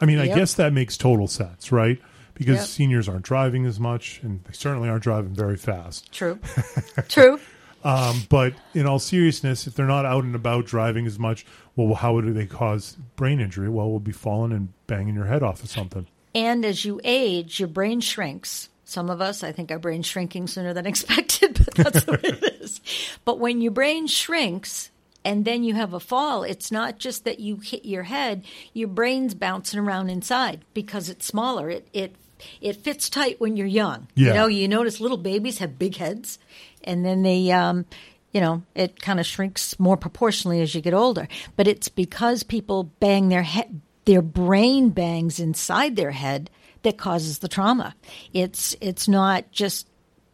I 0.00 0.06
mean, 0.06 0.18
I 0.18 0.26
guess 0.28 0.54
that 0.54 0.72
makes 0.72 0.96
total 0.96 1.26
sense, 1.26 1.70
right? 1.72 2.00
Because 2.34 2.56
Yep. 2.58 2.66
seniors 2.66 3.08
aren't 3.08 3.24
driving 3.24 3.66
as 3.66 3.78
much 3.78 4.20
and 4.22 4.42
they 4.44 4.52
certainly 4.52 4.88
aren't 4.88 5.02
driving 5.02 5.34
very 5.34 5.56
fast. 5.56 6.10
True. 6.12 6.38
True. 7.08 7.38
Um, 7.82 8.22
but 8.28 8.54
in 8.74 8.86
all 8.86 8.98
seriousness, 8.98 9.66
if 9.66 9.74
they're 9.74 9.86
not 9.86 10.04
out 10.04 10.24
and 10.24 10.34
about 10.34 10.66
driving 10.66 11.06
as 11.06 11.18
much, 11.18 11.46
well, 11.76 11.94
how 11.94 12.20
do 12.20 12.32
they 12.32 12.46
cause 12.46 12.96
brain 13.16 13.40
injury? 13.40 13.68
Well, 13.68 13.90
we'll 13.90 14.00
be 14.00 14.12
falling 14.12 14.52
and 14.52 14.68
banging 14.86 15.14
your 15.14 15.26
head 15.26 15.42
off 15.42 15.62
of 15.62 15.70
something. 15.70 16.06
And 16.34 16.64
as 16.64 16.84
you 16.84 17.00
age, 17.04 17.58
your 17.58 17.68
brain 17.68 18.00
shrinks. 18.00 18.68
Some 18.84 19.08
of 19.08 19.20
us, 19.20 19.42
I 19.44 19.52
think 19.52 19.70
our 19.70 19.78
brain's 19.78 20.06
shrinking 20.06 20.48
sooner 20.48 20.74
than 20.74 20.86
expected, 20.86 21.64
but 21.64 21.74
that's 21.74 22.04
the 22.04 22.12
way 22.12 22.20
it 22.22 22.42
is. 22.60 22.80
But 23.24 23.38
when 23.38 23.60
your 23.60 23.72
brain 23.72 24.06
shrinks 24.06 24.90
and 25.24 25.44
then 25.44 25.62
you 25.64 25.74
have 25.74 25.92
a 25.92 26.00
fall, 26.00 26.42
it's 26.42 26.72
not 26.72 26.98
just 26.98 27.24
that 27.24 27.40
you 27.40 27.56
hit 27.56 27.84
your 27.84 28.04
head, 28.04 28.44
your 28.72 28.88
brain's 28.88 29.34
bouncing 29.34 29.78
around 29.78 30.10
inside 30.10 30.64
because 30.74 31.08
it's 31.08 31.26
smaller. 31.26 31.70
It 31.70 31.88
it 31.92 32.16
it 32.60 32.76
fits 32.76 33.08
tight 33.10 33.40
when 33.40 33.56
you're 33.56 33.66
young. 33.66 34.08
Yeah. 34.14 34.28
You 34.28 34.34
know, 34.34 34.46
you 34.46 34.68
notice 34.68 34.98
little 35.00 35.18
babies 35.18 35.58
have 35.58 35.78
big 35.78 35.96
heads 35.96 36.38
and 36.84 37.04
then 37.04 37.22
they 37.22 37.50
um 37.50 37.84
you 38.32 38.40
know, 38.40 38.62
it 38.76 39.00
kind 39.00 39.18
of 39.18 39.26
shrinks 39.26 39.78
more 39.80 39.96
proportionally 39.96 40.60
as 40.60 40.72
you 40.72 40.80
get 40.80 40.94
older. 40.94 41.26
But 41.56 41.66
it's 41.66 41.88
because 41.88 42.44
people 42.44 42.84
bang 43.00 43.28
their 43.28 43.42
head 43.42 43.80
their 44.04 44.22
brain 44.22 44.90
bangs 44.90 45.38
inside 45.38 45.94
their 45.96 46.10
head 46.10 46.50
that 46.82 46.98
causes 46.98 47.38
the 47.38 47.48
trauma. 47.48 47.94
It's 48.32 48.74
it's 48.80 49.08
not 49.08 49.50
just 49.52 49.86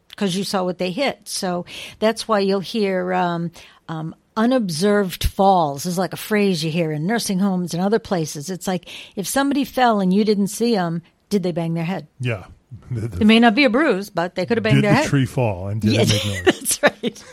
because 0.09 0.35
you 0.35 0.43
saw 0.43 0.63
what 0.63 0.77
they 0.77 0.91
hit. 0.91 1.27
So 1.27 1.65
that's 1.99 2.27
why 2.27 2.39
you'll 2.39 2.59
hear 2.59 3.13
um, 3.13 3.51
um, 3.87 4.15
unobserved 4.35 5.25
falls 5.25 5.85
is 5.85 5.97
like 5.97 6.13
a 6.13 6.17
phrase 6.17 6.63
you 6.63 6.71
hear 6.71 6.91
in 6.91 7.05
nursing 7.05 7.39
homes 7.39 7.73
and 7.73 7.83
other 7.83 7.99
places. 7.99 8.49
It's 8.49 8.67
like 8.67 8.89
if 9.15 9.27
somebody 9.27 9.63
fell 9.63 9.99
and 9.99 10.13
you 10.13 10.23
didn't 10.23 10.47
see 10.47 10.73
them, 10.73 11.01
did 11.29 11.43
they 11.43 11.51
bang 11.51 11.73
their 11.73 11.83
head? 11.83 12.07
Yeah. 12.19 12.45
It 12.91 13.25
may 13.25 13.39
not 13.39 13.55
be 13.55 13.63
a 13.63 13.69
bruise, 13.69 14.09
but 14.09 14.35
they 14.35 14.45
could 14.45 14.57
have 14.57 14.63
banged 14.63 14.77
did 14.77 14.83
their 14.85 14.91
the 14.91 14.97
head. 14.97 15.07
tree 15.07 15.25
fall 15.25 15.67
and 15.69 15.81
did 15.81 15.93
Yeah, 15.93 15.99
make 16.03 16.25
noise? 16.25 16.43
that's 16.43 16.83
right. 16.83 17.23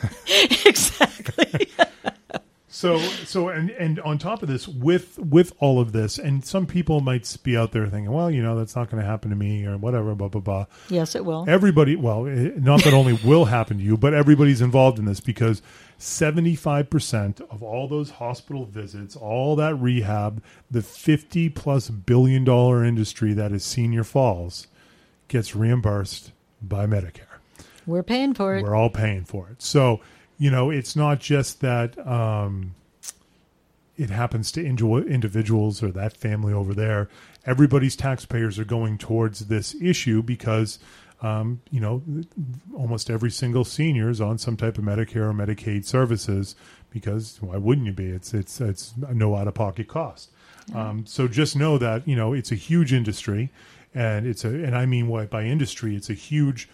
exactly. 0.66 1.68
So, 2.66 2.98
so, 2.98 3.48
and 3.50 3.70
and 3.70 4.00
on 4.00 4.18
top 4.18 4.42
of 4.42 4.48
this, 4.48 4.66
with 4.66 5.16
with 5.20 5.52
all 5.60 5.78
of 5.80 5.92
this, 5.92 6.18
and 6.18 6.44
some 6.44 6.66
people 6.66 7.00
might 7.00 7.34
be 7.44 7.56
out 7.56 7.70
there 7.70 7.86
thinking, 7.86 8.10
well, 8.10 8.28
you 8.28 8.42
know, 8.42 8.56
that's 8.58 8.74
not 8.74 8.90
going 8.90 9.00
to 9.00 9.08
happen 9.08 9.30
to 9.30 9.36
me 9.36 9.64
or 9.64 9.78
whatever, 9.78 10.12
blah 10.16 10.26
blah 10.26 10.40
blah. 10.40 10.66
yes, 10.88 11.14
it 11.14 11.24
will. 11.24 11.44
Everybody, 11.48 11.94
well, 11.94 12.26
it, 12.26 12.60
not 12.60 12.82
that 12.82 12.92
only 12.92 13.12
will 13.24 13.44
happen 13.44 13.78
to 13.78 13.82
you, 13.84 13.96
but 13.96 14.12
everybody's 14.12 14.60
involved 14.60 14.98
in 14.98 15.04
this 15.04 15.20
because 15.20 15.62
seventy 15.98 16.56
five 16.56 16.90
percent 16.90 17.40
of 17.48 17.62
all 17.62 17.86
those 17.86 18.10
hospital 18.10 18.66
visits, 18.66 19.14
all 19.14 19.54
that 19.54 19.76
rehab, 19.76 20.42
the 20.68 20.82
fifty 20.82 21.48
plus 21.48 21.88
billion 21.88 22.42
dollar 22.42 22.84
industry 22.84 23.32
that 23.34 23.52
is 23.52 23.64
senior 23.64 24.02
falls, 24.02 24.66
gets 25.28 25.54
reimbursed 25.54 26.32
by 26.62 26.86
Medicare. 26.86 27.26
We're 27.86 28.02
paying 28.02 28.34
for 28.34 28.56
it. 28.56 28.62
We're 28.62 28.74
all 28.74 28.90
paying 28.90 29.24
for 29.24 29.48
it. 29.50 29.62
So, 29.62 30.00
you 30.38 30.50
know, 30.50 30.70
it's 30.70 30.96
not 30.96 31.20
just 31.20 31.60
that 31.60 31.98
um, 32.06 32.74
it 33.96 34.10
happens 34.10 34.50
to 34.52 34.64
individuals 34.64 35.82
or 35.82 35.90
that 35.92 36.16
family 36.16 36.52
over 36.52 36.74
there. 36.74 37.08
Everybody's 37.46 37.94
taxpayers 37.94 38.58
are 38.58 38.64
going 38.64 38.96
towards 38.98 39.46
this 39.46 39.74
issue 39.80 40.22
because, 40.22 40.78
um, 41.20 41.60
you 41.70 41.80
know, 41.80 42.02
almost 42.74 43.10
every 43.10 43.30
single 43.30 43.64
senior 43.64 44.08
is 44.08 44.20
on 44.20 44.38
some 44.38 44.56
type 44.56 44.78
of 44.78 44.84
Medicare 44.84 45.28
or 45.28 45.32
Medicaid 45.32 45.84
services 45.84 46.56
because 46.90 47.38
why 47.40 47.56
wouldn't 47.56 47.86
you 47.86 47.92
be? 47.92 48.06
It's 48.06 48.32
it's 48.32 48.60
it's 48.60 48.94
no 48.96 49.36
out 49.36 49.48
of 49.48 49.54
pocket 49.54 49.88
cost. 49.88 50.30
Um, 50.74 51.04
so 51.06 51.28
just 51.28 51.56
know 51.56 51.76
that 51.76 52.06
you 52.08 52.16
know 52.16 52.32
it's 52.32 52.52
a 52.52 52.54
huge 52.54 52.92
industry, 52.92 53.50
and 53.94 54.26
it's 54.26 54.44
a 54.44 54.48
and 54.48 54.76
I 54.76 54.86
mean 54.86 55.08
what 55.08 55.30
by 55.30 55.44
industry, 55.44 55.96
it's 55.96 56.10
a 56.10 56.14
huge 56.14 56.68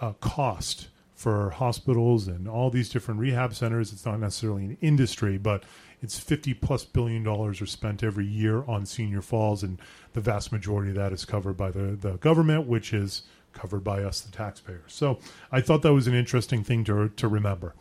uh, 0.00 0.12
cost 0.14 0.88
for 1.14 1.50
hospitals 1.50 2.26
and 2.26 2.48
all 2.48 2.70
these 2.70 2.88
different 2.88 3.20
rehab 3.20 3.54
centers. 3.54 3.92
It's 3.92 4.04
not 4.04 4.18
necessarily 4.18 4.64
an 4.64 4.76
industry, 4.80 5.38
but 5.38 5.62
it's 6.02 6.18
50 6.18 6.54
plus 6.54 6.84
billion 6.84 7.22
dollars 7.22 7.62
are 7.62 7.66
spent 7.66 8.02
every 8.02 8.26
year 8.26 8.64
on 8.64 8.84
senior 8.84 9.22
falls, 9.22 9.62
and 9.62 9.80
the 10.12 10.20
vast 10.20 10.52
majority 10.52 10.90
of 10.90 10.96
that 10.96 11.12
is 11.12 11.24
covered 11.24 11.56
by 11.56 11.70
the, 11.70 11.96
the 11.96 12.16
government, 12.18 12.66
which 12.66 12.92
is 12.92 13.22
covered 13.54 13.84
by 13.84 14.02
us, 14.02 14.20
the 14.20 14.30
taxpayers. 14.30 14.92
So 14.92 15.18
I 15.50 15.60
thought 15.60 15.82
that 15.82 15.94
was 15.94 16.06
an 16.06 16.14
interesting 16.14 16.64
thing 16.64 16.84
to, 16.84 17.08
to 17.08 17.28
remember. 17.28 17.74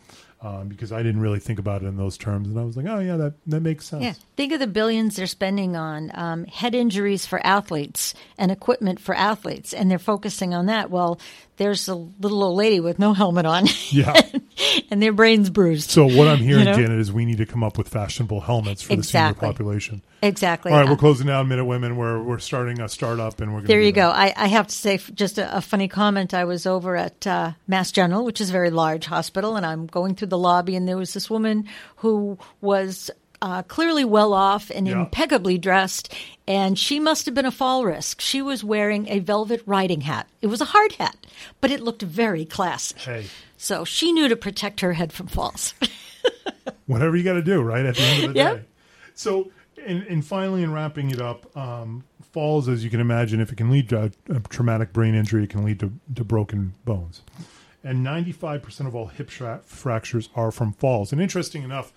Um, 0.44 0.68
because 0.68 0.92
I 0.92 1.02
didn't 1.02 1.22
really 1.22 1.40
think 1.40 1.58
about 1.58 1.84
it 1.84 1.86
in 1.86 1.96
those 1.96 2.18
terms, 2.18 2.50
and 2.50 2.60
I 2.60 2.66
was 2.66 2.76
like, 2.76 2.86
"Oh 2.86 3.00
yeah, 3.00 3.16
that 3.16 3.36
that 3.48 3.62
makes 3.62 3.86
sense." 3.86 4.04
Yeah, 4.04 4.14
think 4.36 4.52
of 4.52 4.60
the 4.60 4.68
billions 4.68 5.16
they're 5.16 5.26
spending 5.26 5.78
on 5.78 6.12
um, 6.14 6.44
head 6.46 6.76
injuries 6.76 7.26
for 7.26 7.40
athletes 7.46 8.14
and 8.38 8.52
equipment 8.52 9.00
for 9.00 9.16
athletes, 9.16 9.74
and 9.74 9.90
they're 9.90 9.98
focusing 10.00 10.54
on 10.54 10.66
that. 10.66 10.90
Well, 10.90 11.18
there's 11.58 11.88
a 11.88 11.96
little 11.96 12.44
old 12.44 12.58
lady 12.58 12.80
with 12.80 12.98
no 13.00 13.14
helmet 13.14 13.46
on, 13.46 13.66
Yeah. 13.90 14.14
and 14.92 15.02
their 15.02 15.14
brains 15.14 15.50
bruised. 15.50 15.90
So 15.90 16.06
what 16.06 16.28
I'm 16.28 16.38
hearing, 16.40 16.60
You 16.66 16.72
know? 16.72 16.74
Janet, 16.78 17.00
is 17.00 17.12
we 17.12 17.26
need 17.26 17.38
to 17.38 17.46
come 17.46 17.64
up 17.64 17.78
with 17.78 17.88
fashionable 17.90 18.42
helmets 18.42 18.82
for 18.82 18.94
Exactly. 18.94 19.34
the 19.34 19.40
senior 19.40 19.54
population. 19.54 20.02
exactly. 20.22 20.72
All 20.72 20.78
right, 20.80 20.88
Uh, 20.88 20.92
we're 20.92 20.98
closing 20.98 21.28
down 21.28 21.48
Minute 21.48 21.66
Women. 21.66 21.96
We're 21.98 22.22
we're 22.22 22.40
starting 22.40 22.80
a 22.82 22.90
startup, 22.90 23.40
and 23.42 23.52
we're 23.54 23.60
gonna 23.60 23.68
There 23.68 23.82
you 23.82 23.92
that. 23.92 23.96
go. 23.96 24.10
I, 24.10 24.34
I 24.36 24.48
have 24.48 24.68
to 24.68 24.76
say, 24.76 24.98
just 24.98 25.38
a, 25.38 25.58
a 25.58 25.62
funny 25.62 25.88
comment. 25.88 26.34
I 26.34 26.46
was 26.46 26.66
over 26.66 26.96
at 26.96 27.26
uh, 27.28 27.52
Mass 27.68 27.92
General, 27.92 28.26
which 28.26 28.42
is 28.42 28.50
a 28.50 28.54
very 28.54 28.70
large 28.72 29.06
hospital, 29.06 29.56
and 29.56 29.66
I'm 29.66 29.86
going 29.88 30.16
through 30.16 30.30
the 30.30 30.38
lobby, 30.38 30.76
and 30.76 30.88
there 30.88 30.98
was 30.98 31.14
this 31.14 31.30
woman 31.30 31.66
who 31.98 32.38
was 32.62 33.12
uh, 33.44 33.62
clearly 33.64 34.06
well 34.06 34.34
off 34.34 34.72
and 34.74 34.88
Yeah. 34.88 35.02
impeccably 35.02 35.58
dressed, 35.58 36.12
and 36.48 36.80
she 36.80 37.00
must 37.00 37.26
have 37.26 37.36
been 37.36 37.46
a 37.46 37.52
fall 37.52 37.84
risk. 37.86 38.22
She 38.22 38.42
was 38.42 38.64
wearing 38.64 39.08
a 39.10 39.20
velvet 39.20 39.62
riding 39.66 40.02
hat. 40.02 40.28
It 40.42 40.48
was 40.48 40.62
a 40.62 40.66
hard 40.66 40.94
hat, 40.94 41.18
but 41.62 41.70
it 41.70 41.82
looked 41.82 42.02
very 42.02 42.46
classy. 42.46 42.96
Hey, 42.98 43.26
So 43.58 43.84
she 43.86 44.12
knew 44.14 44.28
to 44.30 44.36
protect 44.38 44.80
her 44.80 44.94
head 44.94 45.12
from 45.14 45.28
falls. 45.28 45.74
whatever 46.86 47.16
you 47.16 47.24
got 47.24 47.34
to 47.34 47.42
do, 47.42 47.62
right 47.62 47.86
at 47.86 47.96
the 47.96 48.02
end 48.04 48.24
of 48.24 48.34
the 48.34 48.40
Yep. 48.40 48.56
day. 48.56 48.64
So, 49.16 49.52
and, 49.86 50.04
and 50.04 50.26
finally, 50.26 50.64
in 50.64 50.72
wrapping 50.74 51.12
it 51.12 51.22
up, 51.22 51.56
um, 51.56 52.04
falls, 52.32 52.68
as 52.70 52.84
you 52.84 52.90
can 52.90 53.00
imagine, 53.00 53.40
if 53.42 53.52
it 53.52 53.58
can 53.58 53.70
lead 53.70 53.90
to 53.90 54.04
a, 54.30 54.36
a 54.36 54.40
traumatic 54.40 54.94
brain 54.94 55.16
injury, 55.16 55.44
it 55.44 55.50
can 55.50 55.64
lead 55.66 55.80
to, 55.82 55.92
to 56.16 56.24
broken 56.24 56.74
bones. 56.86 57.22
And 57.84 58.06
95% 58.06 58.88
of 58.88 58.96
all 58.96 59.08
hip 59.08 59.30
fra- 59.30 59.62
fractures 59.66 60.30
are 60.36 60.52
from 60.52 60.72
falls. 60.74 61.12
And 61.12 61.22
interesting 61.22 61.64
enough, 61.64 61.92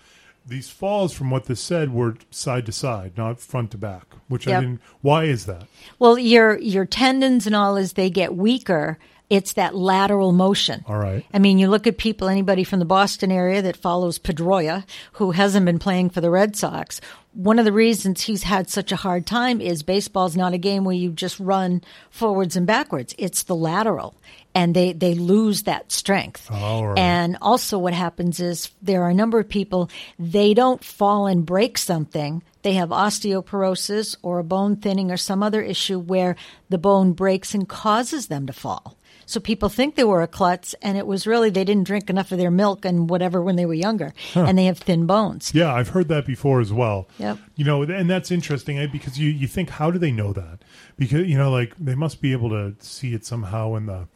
these 0.47 0.69
falls, 0.69 1.13
from 1.13 1.29
what 1.29 1.45
this 1.45 1.59
said, 1.59 1.93
were 1.93 2.15
side 2.31 2.65
to 2.67 2.71
side, 2.71 3.13
not 3.17 3.39
front 3.39 3.71
to 3.71 3.77
back. 3.77 4.05
Which 4.29 4.47
I 4.47 4.51
Yep. 4.51 4.61
didn't. 4.61 4.81
Why 5.01 5.23
is 5.25 5.45
that? 5.45 5.63
well, 5.99 6.17
your 6.17 6.57
your 6.59 6.85
tendons 6.85 7.45
and 7.45 7.55
all, 7.55 7.75
as 7.77 7.93
they 7.93 8.09
get 8.09 8.35
weaker, 8.35 8.97
it's 9.29 9.53
that 9.53 9.75
lateral 9.75 10.31
motion. 10.31 10.83
All 10.87 10.97
right. 10.97 11.25
I 11.33 11.39
mean, 11.39 11.57
you 11.59 11.67
look 11.69 11.85
at 11.87 11.97
people, 11.97 12.29
anybody 12.29 12.63
from 12.63 12.79
the 12.79 12.85
Boston 12.85 13.31
area 13.31 13.61
that 13.61 13.75
follows 13.75 14.17
Pedroia, 14.19 14.85
who 15.13 15.31
hasn't 15.31 15.65
been 15.65 15.79
playing 15.79 16.09
for 16.11 16.21
the 16.21 16.29
Red 16.29 16.55
Sox. 16.55 17.01
One 17.33 17.59
of 17.59 17.65
the 17.65 17.73
reasons 17.73 18.21
he's 18.21 18.43
had 18.43 18.69
such 18.69 18.91
a 18.91 18.95
hard 18.95 19.25
time 19.27 19.59
is 19.61 19.83
baseball's 19.83 20.35
not 20.37 20.53
a 20.53 20.57
game 20.57 20.83
where 20.85 20.95
you 20.95 21.11
just 21.11 21.39
run 21.39 21.83
forwards 22.09 22.55
and 22.55 22.65
backwards. 22.65 23.13
It's 23.17 23.43
the 23.43 23.55
lateral. 23.55 24.15
And 24.57 24.73
they, 24.73 24.93
they 24.93 25.13
lose 25.13 25.63
that 25.63 25.91
strength. 25.91 26.49
Right. 26.49 26.95
And 26.97 27.37
also, 27.41 27.77
what 27.77 27.93
happens 27.93 28.39
is 28.39 28.71
there 28.81 29.03
are 29.03 29.09
a 29.09 29.13
number 29.13 29.39
of 29.39 29.47
people, 29.47 29.89
they 30.17 30.53
don't 30.53 30.83
fall 30.83 31.27
and 31.27 31.45
break 31.45 31.77
something. 31.77 32.41
They 32.63 32.73
have 32.73 32.89
osteoporosis 32.89 34.17
or 34.23 34.39
a 34.39 34.43
bone 34.43 34.77
thinning 34.77 35.11
or 35.11 35.17
some 35.17 35.43
other 35.43 35.61
issue 35.61 35.99
where 35.99 36.35
the 36.69 36.77
bone 36.79 37.13
breaks 37.13 37.53
and 37.53 37.69
causes 37.69 38.27
them 38.27 38.47
to 38.47 38.53
fall. 38.53 38.97
So 39.27 39.41
people 39.41 39.67
think 39.67 39.95
they 39.95 40.05
were 40.05 40.21
a 40.21 40.27
klutz, 40.27 40.73
and 40.81 40.97
it 40.97 41.05
was 41.05 41.27
really 41.27 41.49
they 41.49 41.65
didn't 41.65 41.83
drink 41.83 42.09
enough 42.09 42.31
of 42.31 42.37
their 42.37 42.49
milk 42.49 42.85
and 42.85 43.09
whatever 43.09 43.41
when 43.41 43.57
they 43.57 43.65
were 43.65 43.73
younger, 43.73 44.13
and 44.33 44.57
they 44.57 44.65
have 44.65 44.77
thin 44.79 45.05
bones. 45.05 45.53
Yeah, 45.53 45.73
I've 45.73 45.89
heard 45.89 46.07
that 46.07 46.25
before 46.25 46.61
as 46.61 46.71
well. 46.71 47.09
Yep. 47.19 47.37
You 47.57 47.65
know, 47.65 47.83
and 47.83 48.09
that's 48.09 48.31
interesting 48.31 48.79
eh, 48.79 48.87
because 48.87 49.19
you, 49.19 49.29
you 49.29 49.45
think, 49.45 49.69
how 49.69 49.91
do 49.91 49.99
they 49.99 50.13
know 50.13 50.31
that? 50.31 50.59
Because 50.97 51.27
you 51.27 51.37
know, 51.37 51.51
like 51.51 51.75
they 51.77 51.93
must 51.93 52.21
be 52.21 52.31
able 52.31 52.49
to 52.51 52.75
see 52.79 53.13
it 53.13 53.25
somehow 53.25 53.75
in 53.75 53.87
the 53.87 54.07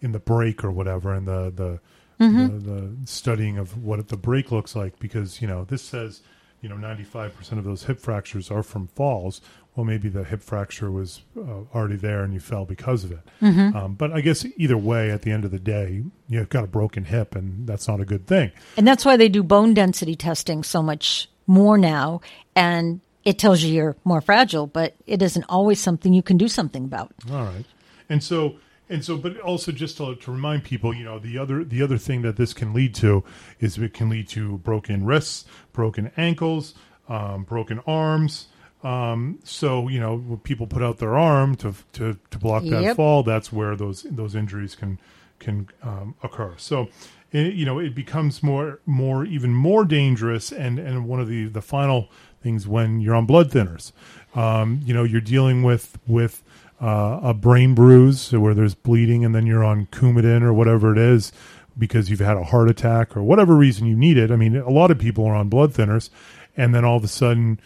in 0.00 0.12
the 0.12 0.18
break 0.20 0.64
or 0.64 0.70
whatever, 0.70 1.12
and 1.12 1.26
the 1.26 1.52
the, 1.54 1.80
Mm-hmm. 2.20 2.66
the 2.66 2.72
the 2.72 2.96
studying 3.06 3.58
of 3.58 3.80
what 3.80 4.08
the 4.08 4.16
break 4.16 4.50
looks 4.50 4.74
like. 4.74 4.98
Because 4.98 5.40
you 5.40 5.46
know, 5.46 5.64
this 5.64 5.82
says 5.82 6.20
you 6.60 6.68
know 6.68 6.76
ninety 6.76 7.04
five 7.04 7.32
percent 7.36 7.60
of 7.60 7.64
those 7.64 7.84
hip 7.84 8.00
fractures 8.00 8.50
are 8.50 8.64
from 8.64 8.88
falls. 8.88 9.40
Well, 9.76 9.84
maybe 9.84 10.08
the 10.08 10.24
hip 10.24 10.42
fracture 10.42 10.90
was 10.90 11.22
uh, 11.38 11.60
already 11.72 11.94
there 11.94 12.24
and 12.24 12.34
you 12.34 12.40
fell 12.40 12.64
because 12.64 13.04
of 13.04 13.12
it. 13.12 13.20
Mm-hmm. 13.40 13.76
Um, 13.76 13.94
but 13.94 14.10
I 14.10 14.20
guess 14.20 14.44
either 14.56 14.76
way, 14.76 15.12
at 15.12 15.22
the 15.22 15.30
end 15.30 15.44
of 15.44 15.52
the 15.52 15.60
day, 15.60 16.02
you've 16.28 16.48
got 16.48 16.64
a 16.64 16.66
broken 16.66 17.04
hip, 17.04 17.36
and 17.36 17.64
that's 17.68 17.86
not 17.86 18.00
a 18.00 18.04
good 18.04 18.26
thing. 18.26 18.50
And 18.76 18.84
that's 18.88 19.04
why 19.04 19.16
they 19.16 19.28
do 19.28 19.44
bone 19.44 19.74
density 19.74 20.16
testing 20.16 20.64
so 20.64 20.82
much 20.82 21.30
more 21.46 21.78
now. 21.78 22.20
And 22.56 23.00
it 23.24 23.38
tells 23.38 23.62
you 23.62 23.72
you're 23.72 23.96
more 24.02 24.20
fragile, 24.20 24.66
but 24.66 24.96
it 25.06 25.22
isn't 25.22 25.44
always 25.48 25.78
something 25.78 26.12
you 26.12 26.22
can 26.24 26.36
do 26.36 26.48
something 26.48 26.84
about. 26.84 27.12
All 27.30 27.44
right, 27.44 27.64
and 28.08 28.24
so 28.24 28.56
and 28.88 29.04
so, 29.04 29.16
but 29.16 29.38
also 29.40 29.72
just 29.72 29.96
to, 29.98 30.14
to 30.14 30.32
remind 30.32 30.64
people, 30.64 30.94
you 30.94 31.04
know, 31.04 31.18
the 31.18 31.38
other 31.38 31.64
the 31.64 31.82
other 31.82 31.98
thing 31.98 32.22
that 32.22 32.36
this 32.36 32.54
can 32.54 32.72
lead 32.72 32.94
to 32.96 33.24
is 33.60 33.78
it 33.78 33.94
can 33.94 34.08
lead 34.08 34.28
to 34.30 34.58
broken 34.58 35.04
wrists, 35.04 35.44
broken 35.72 36.10
ankles, 36.16 36.74
um, 37.08 37.44
broken 37.44 37.80
arms. 37.86 38.48
Um, 38.82 39.40
so 39.44 39.88
you 39.88 40.00
know, 40.00 40.16
when 40.16 40.38
people 40.38 40.66
put 40.66 40.82
out 40.82 40.98
their 40.98 41.16
arm 41.18 41.54
to 41.56 41.74
to 41.94 42.18
to 42.30 42.38
block 42.38 42.64
that 42.64 42.82
Yep. 42.82 42.96
fall. 42.96 43.22
That's 43.22 43.52
where 43.52 43.76
those 43.76 44.04
those 44.10 44.34
injuries 44.34 44.74
can 44.74 44.98
can 45.38 45.68
um, 45.82 46.14
occur. 46.22 46.54
So. 46.56 46.88
It, 47.30 47.52
you 47.52 47.66
know, 47.66 47.78
it 47.78 47.94
becomes 47.94 48.42
more, 48.42 48.80
more, 48.86 49.22
even 49.26 49.52
more 49.52 49.84
dangerous. 49.84 50.50
And, 50.50 50.78
and 50.78 51.06
one 51.06 51.20
of 51.20 51.28
the, 51.28 51.44
the 51.44 51.60
final 51.60 52.08
things 52.42 52.66
when 52.66 53.02
you're 53.02 53.14
on 53.14 53.26
blood 53.26 53.50
thinners, 53.50 53.92
um, 54.34 54.80
you 54.82 54.94
know, 54.94 55.04
you're 55.04 55.20
dealing 55.20 55.62
with, 55.62 55.98
with, 56.06 56.42
uh, 56.80 57.20
a 57.22 57.34
brain 57.34 57.74
bruise 57.74 58.32
where 58.32 58.54
there's 58.54 58.74
bleeding 58.74 59.24
and 59.24 59.34
then 59.34 59.46
you're 59.46 59.64
on 59.64 59.86
Coumadin 59.86 60.42
or 60.42 60.52
whatever 60.52 60.92
it 60.92 60.98
is 60.98 61.32
because 61.76 62.10
you've 62.10 62.20
had 62.20 62.36
a 62.36 62.44
heart 62.44 62.68
attack 62.68 63.16
or 63.16 63.22
whatever 63.22 63.54
reason 63.54 63.86
you 63.86 63.96
need 63.96 64.16
it. 64.16 64.30
I 64.30 64.36
mean, 64.36 64.56
a 64.56 64.70
lot 64.70 64.90
of 64.90 64.98
people 64.98 65.24
are 65.26 65.34
on 65.34 65.48
blood 65.48 65.72
thinners 65.72 66.10
and 66.56 66.74
then 66.74 66.84
all 66.84 66.96
of 66.96 67.04
a 67.04 67.08
sudden 67.08 67.60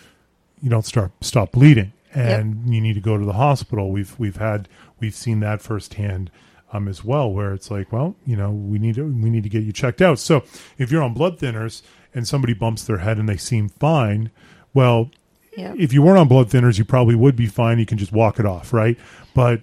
you 0.63 0.71
don't 0.71 0.87
start 0.87 1.13
stop 1.21 1.53
bleeding 1.53 1.93
and 2.15 2.73
you 2.73 2.81
need 2.81 2.95
to 2.95 3.01
go 3.01 3.17
to 3.19 3.25
the 3.25 3.33
hospital. 3.33 3.91
We've 3.91 4.19
we've 4.19 4.37
had 4.37 4.69
we've 5.01 5.15
seen 5.15 5.41
that 5.41 5.63
firsthand 5.63 6.31
um, 6.73 6.89
as 6.89 7.05
well, 7.05 7.31
where 7.31 7.53
it's 7.53 7.71
like, 7.71 7.93
well, 7.93 8.17
you 8.27 8.37
know, 8.37 8.51
we 8.51 8.79
need 8.79 8.95
to 8.97 9.05
we 9.05 9.31
need 9.31 9.43
to 9.43 9.49
get 9.49 9.63
you 9.63 9.73
checked 9.73 10.03
out. 10.03 10.19
So 10.19 10.45
if 10.79 10.91
you're 10.91 11.03
on 11.03 11.15
blood 11.15 11.39
thinners 11.39 11.83
and 12.15 12.27
somebody 12.27 12.55
bumps 12.55 12.85
their 12.85 12.99
head 12.99 13.19
and 13.19 13.29
they 13.29 13.37
seem 13.37 13.69
fine, 13.69 14.31
well, 14.75 15.11
Yep. 15.57 15.77
if 15.79 15.93
you 15.93 16.03
weren't 16.03 16.19
on 16.19 16.29
blood 16.29 16.49
thinners, 16.49 16.79
you 16.79 16.85
probably 16.85 17.15
would 17.15 17.37
be 17.37 17.47
fine. 17.47 17.79
You 17.79 17.87
can 17.87 17.99
just 17.99 18.13
walk 18.13 18.39
it 18.41 18.47
off, 18.47 18.73
right? 18.73 18.97
But 19.35 19.63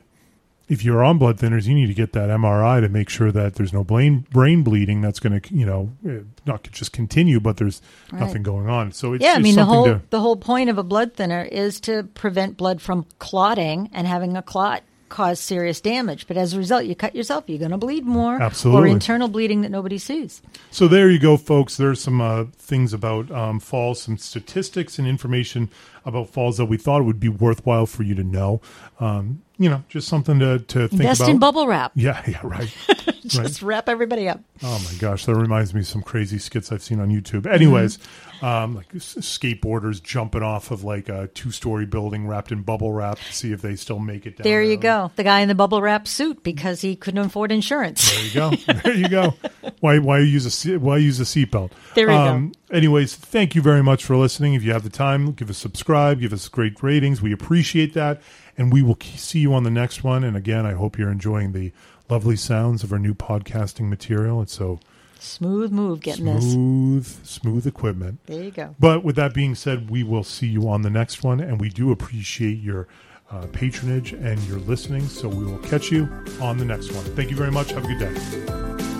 if 0.67 0.84
you're 0.86 1.04
on 1.04 1.17
blood 1.17 1.38
thinners, 1.39 1.65
you 1.65 1.73
need 1.73 1.88
to 1.88 1.95
get 1.95 2.13
that 2.13 2.30
MRI 2.30 2.80
to 2.80 2.89
make 2.89 3.10
sure 3.10 3.32
that 3.32 3.56
there's 3.56 3.73
no 3.73 3.84
brain 3.84 4.28
brain 4.32 4.62
bleeding 4.62 5.02
that's 5.02 5.19
going 5.19 5.41
to, 5.41 5.54
you 5.56 5.65
know, 5.65 5.89
eh, 6.08 6.19
not 6.45 6.62
just 6.71 6.91
continue, 6.93 7.39
but 7.39 7.58
there's 7.58 7.82
Right. 8.12 8.19
nothing 8.19 8.43
going 8.43 8.69
on. 8.69 8.91
So 8.91 9.13
it's 9.13 9.23
yeah, 9.23 9.34
I 9.36 9.39
mean 9.39 9.56
the 9.56 9.65
whole 9.65 9.86
to 9.86 10.02
the 10.12 10.19
whole 10.19 10.36
point 10.36 10.69
of 10.69 10.78
a 10.78 10.84
blood 10.84 11.15
thinner 11.15 11.41
is 11.43 11.80
to 11.82 12.04
prevent 12.13 12.56
blood 12.56 12.82
from 12.82 13.08
clotting 13.17 13.89
and 13.91 14.06
having 14.06 14.38
a 14.38 14.43
clot 14.43 14.84
cause 15.09 15.39
serious 15.39 15.81
damage. 15.81 16.27
But 16.27 16.37
as 16.37 16.53
a 16.53 16.57
result, 16.57 16.85
you 16.85 16.95
cut 16.95 17.15
yourself, 17.15 17.45
you're 17.47 17.59
going 17.59 17.71
to 17.71 17.77
bleed 17.77 18.05
more, 18.05 18.41
Absolutely. 18.41 18.89
or 18.89 18.93
internal 18.93 19.27
bleeding 19.27 19.61
that 19.61 19.69
nobody 19.69 19.97
sees. 19.97 20.41
So 20.71 20.87
there 20.87 21.09
you 21.09 21.19
go, 21.19 21.35
folks. 21.37 21.77
There's 21.77 22.01
some 22.01 22.21
uh, 22.21 22.45
things 22.57 22.93
about 22.93 23.29
um, 23.31 23.59
falls, 23.59 24.01
some 24.01 24.17
statistics 24.17 24.99
and 24.99 25.07
information 25.07 25.69
about 26.05 26.29
falls 26.29 26.57
that 26.57 26.65
we 26.65 26.77
thought 26.77 27.03
would 27.03 27.19
be 27.19 27.29
worthwhile 27.29 27.85
for 27.85 28.03
you 28.03 28.15
to 28.15 28.23
know. 28.23 28.61
Um, 28.99 29.41
you 29.59 29.69
know, 29.69 29.83
just 29.89 30.07
something 30.07 30.39
to, 30.39 30.59
to 30.59 30.87
think 30.87 31.01
Invest 31.01 31.21
about. 31.21 31.29
in 31.31 31.37
bubble 31.39 31.67
wrap. 31.67 31.91
yeah, 31.95 32.23
yeah, 32.27 32.39
right. 32.43 32.73
Just 33.25 33.61
wrap 33.61 33.89
everybody 33.89 34.27
up. 34.27 34.39
Oh 34.63 34.79
my 34.91 34.97
gosh, 34.97 35.25
that 35.25 35.35
reminds 35.35 35.73
me 35.73 35.81
of 35.81 35.87
some 35.87 36.01
crazy 36.01 36.39
skits 36.39 36.71
I've 36.71 36.81
seen 36.81 36.99
on 36.99 37.09
YouTube. 37.09 37.45
Anyways, 37.45 37.97
Mm-hmm. 38.39 38.45
um, 38.45 38.75
like 38.75 38.87
skateboarders 38.93 40.01
jumping 40.01 40.41
off 40.41 40.71
of 40.71 40.83
like 40.83 41.09
a 41.09 41.27
two-story 41.27 41.85
building 41.85 42.25
wrapped 42.27 42.51
in 42.53 42.61
bubble 42.63 42.91
wrap 42.93 43.19
to 43.19 43.33
see 43.33 43.51
if 43.51 43.61
they 43.61 43.75
still 43.75 43.99
make 43.99 44.25
it 44.25 44.37
down. 44.37 44.43
There 44.45 44.63
you 44.63 44.77
go. 44.77 45.11
The 45.17 45.23
guy 45.23 45.41
in 45.41 45.47
the 45.49 45.55
bubble 45.55 45.81
wrap 45.81 46.07
suit 46.07 46.41
because 46.43 46.81
he 46.81 46.95
couldn't 46.95 47.19
afford 47.25 47.51
insurance. 47.51 48.09
There 48.09 48.23
you 48.25 48.33
go. 48.33 48.73
There 48.83 48.93
you 48.95 49.09
go. 49.09 49.33
Why 49.81 49.99
why 49.99 50.19
use 50.19 50.65
a 50.65 50.77
why 50.79 50.97
use 50.97 51.19
a 51.19 51.23
seatbelt? 51.23 51.71
There 51.95 52.09
you 52.09 52.17
go. 52.17 52.51
Anyways, 52.71 53.15
thank 53.15 53.55
you 53.55 53.63
very 53.63 53.82
much 53.82 54.05
for 54.05 54.15
listening. 54.15 54.53
If 54.53 54.63
you 54.63 54.73
have 54.73 54.84
the 54.84 54.91
time, 54.91 55.32
give 55.32 55.49
us 55.49 55.58
subscribe, 55.58 56.19
give 56.19 56.34
us 56.34 56.47
great 56.47 56.82
ratings. 56.84 57.19
We 57.19 57.34
appreciate 57.34 57.93
that, 57.95 58.21
and 58.58 58.71
we 58.71 58.84
will 58.84 58.97
see 59.01 59.39
you 59.39 59.53
on 59.55 59.63
the 59.63 59.71
next 59.71 60.03
one. 60.03 60.23
And 60.23 60.38
again, 60.38 60.67
I 60.67 60.73
hope 60.73 60.97
you're 60.97 61.12
enjoying 61.12 61.53
the 61.53 61.71
lovely 62.10 62.36
sounds 62.36 62.84
of 62.84 62.93
our 62.93 62.99
new 62.99 63.15
podcasting 63.15 63.89
material. 63.89 64.41
It's 64.41 64.53
so, 64.53 64.79
Smooth 65.19 65.71
move 65.71 65.99
getting 65.99 66.25
this. 66.25 66.53
Smooth, 66.53 67.25
smooth 67.25 67.67
equipment. 67.67 68.19
There 68.25 68.43
you 68.43 68.51
go. 68.51 68.75
But 68.79 69.03
with 69.03 69.15
that 69.17 69.34
being 69.34 69.55
said, 69.55 69.89
we 69.89 70.03
will 70.03 70.23
see 70.23 70.47
you 70.47 70.69
on 70.69 70.84
the 70.84 70.89
next 70.89 71.23
one, 71.23 71.39
and 71.39 71.60
we 71.60 71.69
do 71.69 71.91
appreciate 71.91 72.60
your 72.60 72.88
uh, 73.32 73.47
patronage 73.51 74.13
and 74.13 74.39
your 74.43 74.60
listening. 74.60 75.08
So 75.08 75.27
we 75.27 75.43
will 75.43 75.60
catch 75.60 75.91
you 75.91 76.08
on 76.39 76.58
the 76.58 76.65
next 76.65 76.91
one. 76.93 77.03
Thank 77.15 77.32
you 77.32 77.36
very 77.36 77.51
much. 77.51 77.71
Have 77.71 77.86
a 77.86 77.88
good 77.88 77.99
day. 77.99 78.98